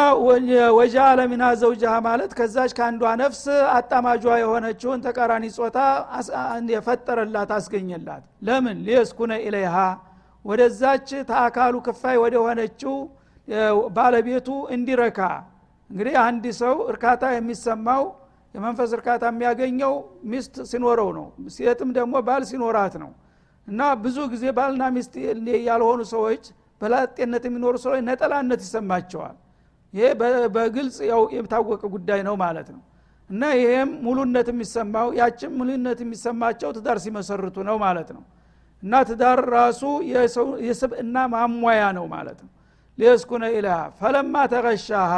ወጃአለ 0.79 1.20
ሚና 1.31 1.44
ዘውጃሃ 1.61 1.94
ማለት 2.07 2.33
ከዛች 2.38 2.72
ከአንዷ 2.79 3.03
ነፍስ 3.20 3.42
አጣማጇ 3.77 4.25
የሆነችውን 4.42 5.01
ተቃራኒ 5.07 5.44
ጾታ 5.57 5.79
የፈጠረላት 6.75 7.51
አስገኘላት። 7.57 8.25
ለምን? 8.48 8.77
ሊየስኩነ 8.87 9.33
ኢለይሃ 9.46 9.77
ወደዛች 10.44 11.09
ተአካሉ 11.31 11.75
ክፋይ 11.87 12.16
ወደ 12.25 12.35
ሆነችው 12.44 12.94
ባለቤቱ 13.96 14.48
እንዲረካ። 14.75 15.18
እንግዲህ 15.90 16.14
አንድ 16.25 16.44
ሰው 16.61 16.75
እርካታ 16.92 17.22
የሚሰማው 17.35 18.03
የመንፈስ 18.55 18.91
እርካታ 18.97 19.23
የሚያገኘው 19.31 19.93
ሚስት 20.33 20.55
ሲኖረው 20.71 21.09
ነው። 21.19 21.27
ሴትም 21.55 21.91
ደግሞ 21.99 22.15
ባል 22.27 22.43
ሲኖራት 22.51 22.95
ነው። 23.03 23.11
እና 23.69 23.81
ብዙ 24.05 24.19
ጊዜ 24.33 24.45
ባልና 24.57 24.83
ሚስት 24.97 25.15
ያልሆኑ 25.69 26.01
ሰዎች 26.12 26.45
በላጤነት 26.81 27.45
የሚኖሩ 27.49 27.75
ሰዎች 27.85 28.01
ነጠላነት 28.09 28.61
ይሰማቸዋል። 28.67 29.37
ይሄ 29.95 30.05
በግልጽ 30.55 30.97
ያው 31.11 31.23
የታወቀ 31.37 31.83
ጉዳይ 31.95 32.21
ነው 32.29 32.35
ማለት 32.43 32.69
ነው። 32.75 32.83
እና 33.31 33.43
ይሄም 33.59 33.91
ሙሉነት 34.05 34.49
የሚሰማው 34.53 35.09
ያችም 35.19 35.53
ሙሉነት 35.59 35.99
የሚሰማቸው 36.05 36.71
ትዳር 36.77 36.99
ሲመሰርቱ 37.05 37.57
ነው 37.69 37.77
ማለት 37.85 38.09
ነው። 38.17 38.23
እና 38.83 39.03
ትዳር 39.09 39.41
ራሱ 39.55 39.83
የስብእና 40.67 41.17
ማሟያ 41.35 41.83
ነው 41.99 42.07
ማለት 42.15 42.38
ነው። 42.45 42.51
ሊየስኩነ 42.99 43.45
ኢላሃ 43.57 43.81
ፈለማ 44.01 44.35
ተቀሻሃ 44.53 45.12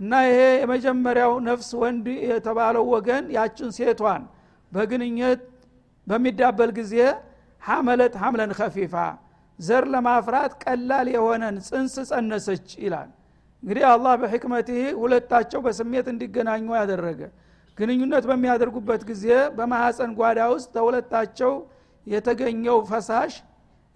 እና 0.00 0.12
ይሄ 0.26 0.40
የመጀመሪያው 0.60 1.32
ነፍስ 1.46 1.68
ወንድ 1.80 2.06
የተባለው 2.26 2.84
ወገን 2.94 3.24
ያችን 3.36 3.70
ሴቷን 3.78 4.22
በግንኙነት 4.72 5.40
በሚዳበል 6.06 6.70
ጊዜ 6.78 6.94
ሐመለት 7.62 8.14
ሐምለን 8.22 8.52
ከፊፋ 8.58 8.94
ዘር 9.58 9.84
ለማፍራት 9.94 10.52
ቀላል 10.62 11.08
የሆነን 11.14 11.56
ጽንስ 11.66 11.94
ጸነሰች 12.10 12.68
ይላል። 12.84 13.08
እንግዲህ 13.62 13.84
አላህ 13.90 14.12
በሕክመትህ 14.20 14.80
ሁለታቸው 15.00 15.60
በስሜት 15.66 16.06
እንዲገናኙ 16.12 16.66
ያደረገ 16.80 17.20
ግንኙነት 17.78 18.24
በሚያደርጉበት 18.30 19.02
ጊዜ 19.10 19.26
በማሐፀን 19.56 20.10
ጓዳ 20.18 20.40
ውስጥ 20.54 20.68
ተሁለታቸው 20.76 21.52
የተገኘው 22.06 22.78
ፈሳሽ 22.90 23.32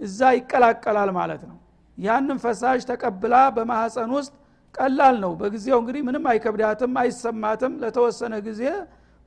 እዛ 0.01 0.21
ይቀላቀላል 0.37 1.11
ማለት 1.19 1.43
ነው። 1.51 1.57
ያንን 1.99 2.39
ፈሳሽ 2.45 2.81
ተቀብላ 2.91 3.35
በማሐፀን 3.57 4.11
ውስጥ 4.17 4.33
ቀላል 4.75 5.17
ነው። 5.25 5.33
በጊዜው 5.41 5.79
እንግዲህ 5.81 6.03
ምንም 6.09 6.25
አይከብዳትም 6.31 6.95
አይሰማትም። 7.03 7.73
ለተወሰነ 7.83 8.35
ጊዜ 8.47 8.63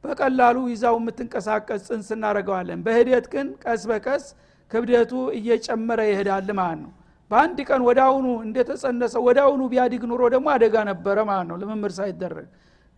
በቀላሉ 0.04 0.58
ይዛው 0.72 0.96
የምትንቀሳቀስ 1.00 1.82
ጽንስ 1.88 2.10
እናደረገዋለን 2.16 2.80
በሂደት 2.86 3.26
ግን 3.34 3.48
ቀስ 3.64 3.84
በቀስ 3.92 4.26
ክብደቱ 4.72 5.12
እየጨመረ 5.38 6.00
ይሄዳል 6.10 6.50
ማለት 6.60 6.80
ነው። 6.84 6.92
በአንድ 7.32 7.58
ቀን 7.70 7.82
ወዳውኑ 7.88 8.28
እንደተጸነሰ 8.46 9.16
ወዳውኑ 9.26 9.62
ቢያዲግ 9.72 10.04
ኑሮ 10.12 10.22
ደግሞ 10.34 10.48
አደጋ 10.54 10.76
ነበረ 10.90 11.18
ማለት 11.30 11.48
ነው 11.50 11.58
ልምምድ 11.62 11.94
ሳይደረግ። 11.98 12.48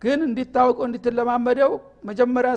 ግን 0.02 0.18
እንዲታወቀው 0.26 0.84
እንድትለማመደው 0.88 1.72
መጀመሪያ 2.08 2.52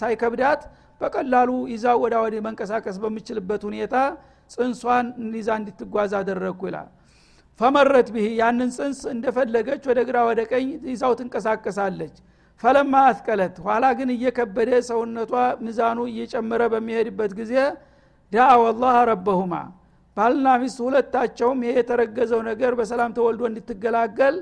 ሳይከብዳት 0.00 0.62
በቀላሉ 1.00 1.50
ይዛ 1.72 1.86
ወዳ 2.02 2.14
ወደ 2.24 2.36
መንቀሳቀስ 2.46 2.96
በምችልበት 3.02 3.62
ሁኔታ 3.68 3.94
ጽንሷን 4.50 5.06
ይዛ 5.36 5.48
እንድትጓዝ 5.60 6.12
አደረግኩ 6.20 6.62
ይላል 6.70 6.88
ፈመረት 7.60 8.08
ብህ 8.14 8.26
ያንን 8.40 8.70
ጽንስ 8.76 9.00
እንደፈለገች 9.12 9.82
ወደ 9.90 10.00
ግራ 10.08 10.18
ወደ 10.28 10.40
ቀኝ 10.50 10.66
ይዛው 10.90 11.12
ትንቀሳቀሳለች። 11.20 12.14
ፈለማ 12.62 12.92
አትቀለት 13.08 13.56
ኋላ 13.64 13.84
ግን 13.98 14.08
እየከበደ 14.14 14.70
ሰውነቷ 14.88 15.32
ሚዛኑ 15.64 15.98
እየጨመረ 16.10 16.62
በሚሄድበት 16.72 17.32
ጊዜ 17.40 17.54
ዳአ 18.32 18.52
ወላህ 18.62 18.96
ረበሁማ። 19.10 19.54
ባልና 20.16 20.46
ሚስት 20.62 20.78
ሁለታቸውም 20.86 21.58
ይሄ 21.64 21.74
የተረገዘው 21.78 22.40
ነገር 22.48 22.72
በሰላም 22.78 23.10
ተወልዶ 23.18 23.42
እንድትገላገል 23.50 24.36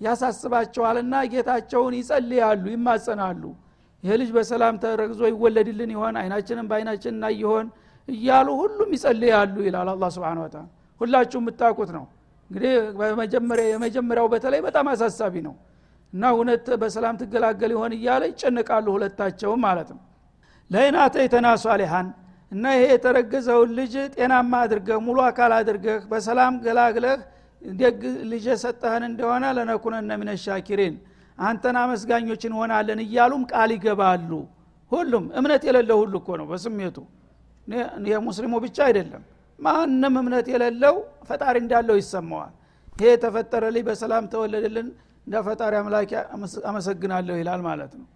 ያሳስባቸዋልና 0.00 1.14
ጌታቸውን 1.32 1.94
ይጸልያሉ 2.00 2.64
ይማጸናሉ። 2.74 3.42
ይህ 4.02 4.14
ልጅ 4.20 4.30
በሰላም 4.36 4.74
ተረግዞ 4.82 5.20
ይወለድልን 5.32 5.90
ይሆን? 5.94 6.14
አይናችንም 6.20 6.66
በአይናችን 6.70 7.12
እና 7.16 7.24
ይሆን? 7.36 7.66
እያሉ 8.08 8.48
ሁሉም 8.60 8.90
ይጸልያሉ 8.96 9.56
ይላል 9.66 9.88
አላ 9.92 10.04
ስብን 10.14 10.38
ሁላችሁ 11.00 11.38
የምታውቁት 11.42 11.90
ነው 11.96 12.04
እንግዲህ 12.52 12.72
የመጀመሪያው 13.72 14.26
በተለይ 14.32 14.60
በጣም 14.64 14.86
አሳሳቢ 14.92 15.34
ነው። 15.46 15.54
እና 16.12 16.22
እውነት 16.34 16.66
በሰላም 16.80 17.14
ትገላገል 17.20 17.70
ይሆን 17.74 17.92
እያለ 17.96 18.22
ይጨነቃሉ 18.30 18.86
ሁለታቸውም 18.96 19.60
ማለት 19.66 19.90
ነው። 19.94 20.02
ለይናተ 20.70 21.14
የተናሱ 21.24 21.64
አሊሃን 21.74 22.08
እና 22.52 22.64
ይሄ 22.74 22.82
የተረገዘውን 22.92 23.70
ልጅ 23.78 23.94
ጤናማ 24.14 24.52
አድርገህ 24.64 24.98
ሙሉ 25.06 25.18
አካል 25.28 25.52
አድርገህ 25.58 26.00
በሰላም 26.10 26.54
ገላግለህ 26.64 27.16
ደግ 27.62 28.00
ልጅ 28.30 28.44
የሰጠህን 28.52 29.04
እንደሆነ 29.08 29.44
ለነኩነነ 29.56 30.12
ሻኪሪን 30.44 30.94
አንተን 31.38 31.76
አመስጋኞች 31.82 32.42
እንሆናለን 32.48 33.00
እያሉም 33.04 33.42
ቃል 33.52 33.70
ይገባሉ። 33.76 34.30
ሁሉም 34.92 35.24
እምነት 35.38 35.62
የሌለው 35.68 35.98
ሁሉ 36.02 36.14
እኮ 36.22 36.30
ነው 36.40 36.46
በስሜቱ። 36.50 36.96
የሙስሊሙ 38.10 38.54
ብቻ 38.64 38.78
አይደለም 38.88 39.22
ማንም 39.58 40.14
እምነት 40.20 40.46
የሌለው 40.52 40.94
ፈጣሪ 41.28 41.56
እንዳለው 41.62 41.96
ይሰማዋል። 42.00 42.52
ይሄ 42.92 43.10
የተፈጠረ 43.12 43.64
ልጅ 43.74 43.84
በሰላም 43.88 44.24
ተወለደልን 44.32 44.88
እንደ 45.26 45.36
ፈጣሪ 45.46 45.74
አምላክ 45.80 46.10
አመሰግናለሁ 46.70 47.36
ይላል 47.40 47.60
ማለት 47.68 47.92
ነው። 48.00 48.06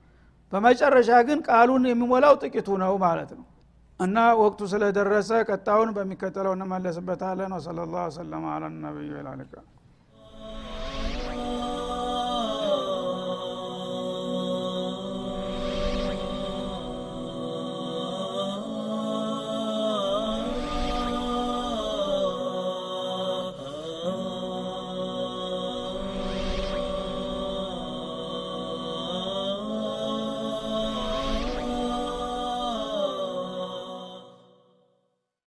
በመጨረሻ 0.53 1.11
ግን 1.29 1.39
ቃሉን 1.49 1.85
የሚሞላው 1.91 2.35
ጥቂቱ 2.43 2.69
ነው 2.83 2.93
ማለት 3.05 3.31
ነው። 3.39 3.47
እና 4.01 4.17
ወቅቱ 4.41 4.61
ስለደረሰ 4.73 5.31
ቀጣውን 5.49 5.91
በሚከተለው 5.97 6.53
እንመለስበታለን። 6.57 7.53
ወሰለ 7.57 7.79
ላሁ 7.95 8.07
ሰለማ 8.17 8.45
አላ 8.55 8.69
ነቢዩ 8.83 9.11
ይላልቃል 9.21 9.67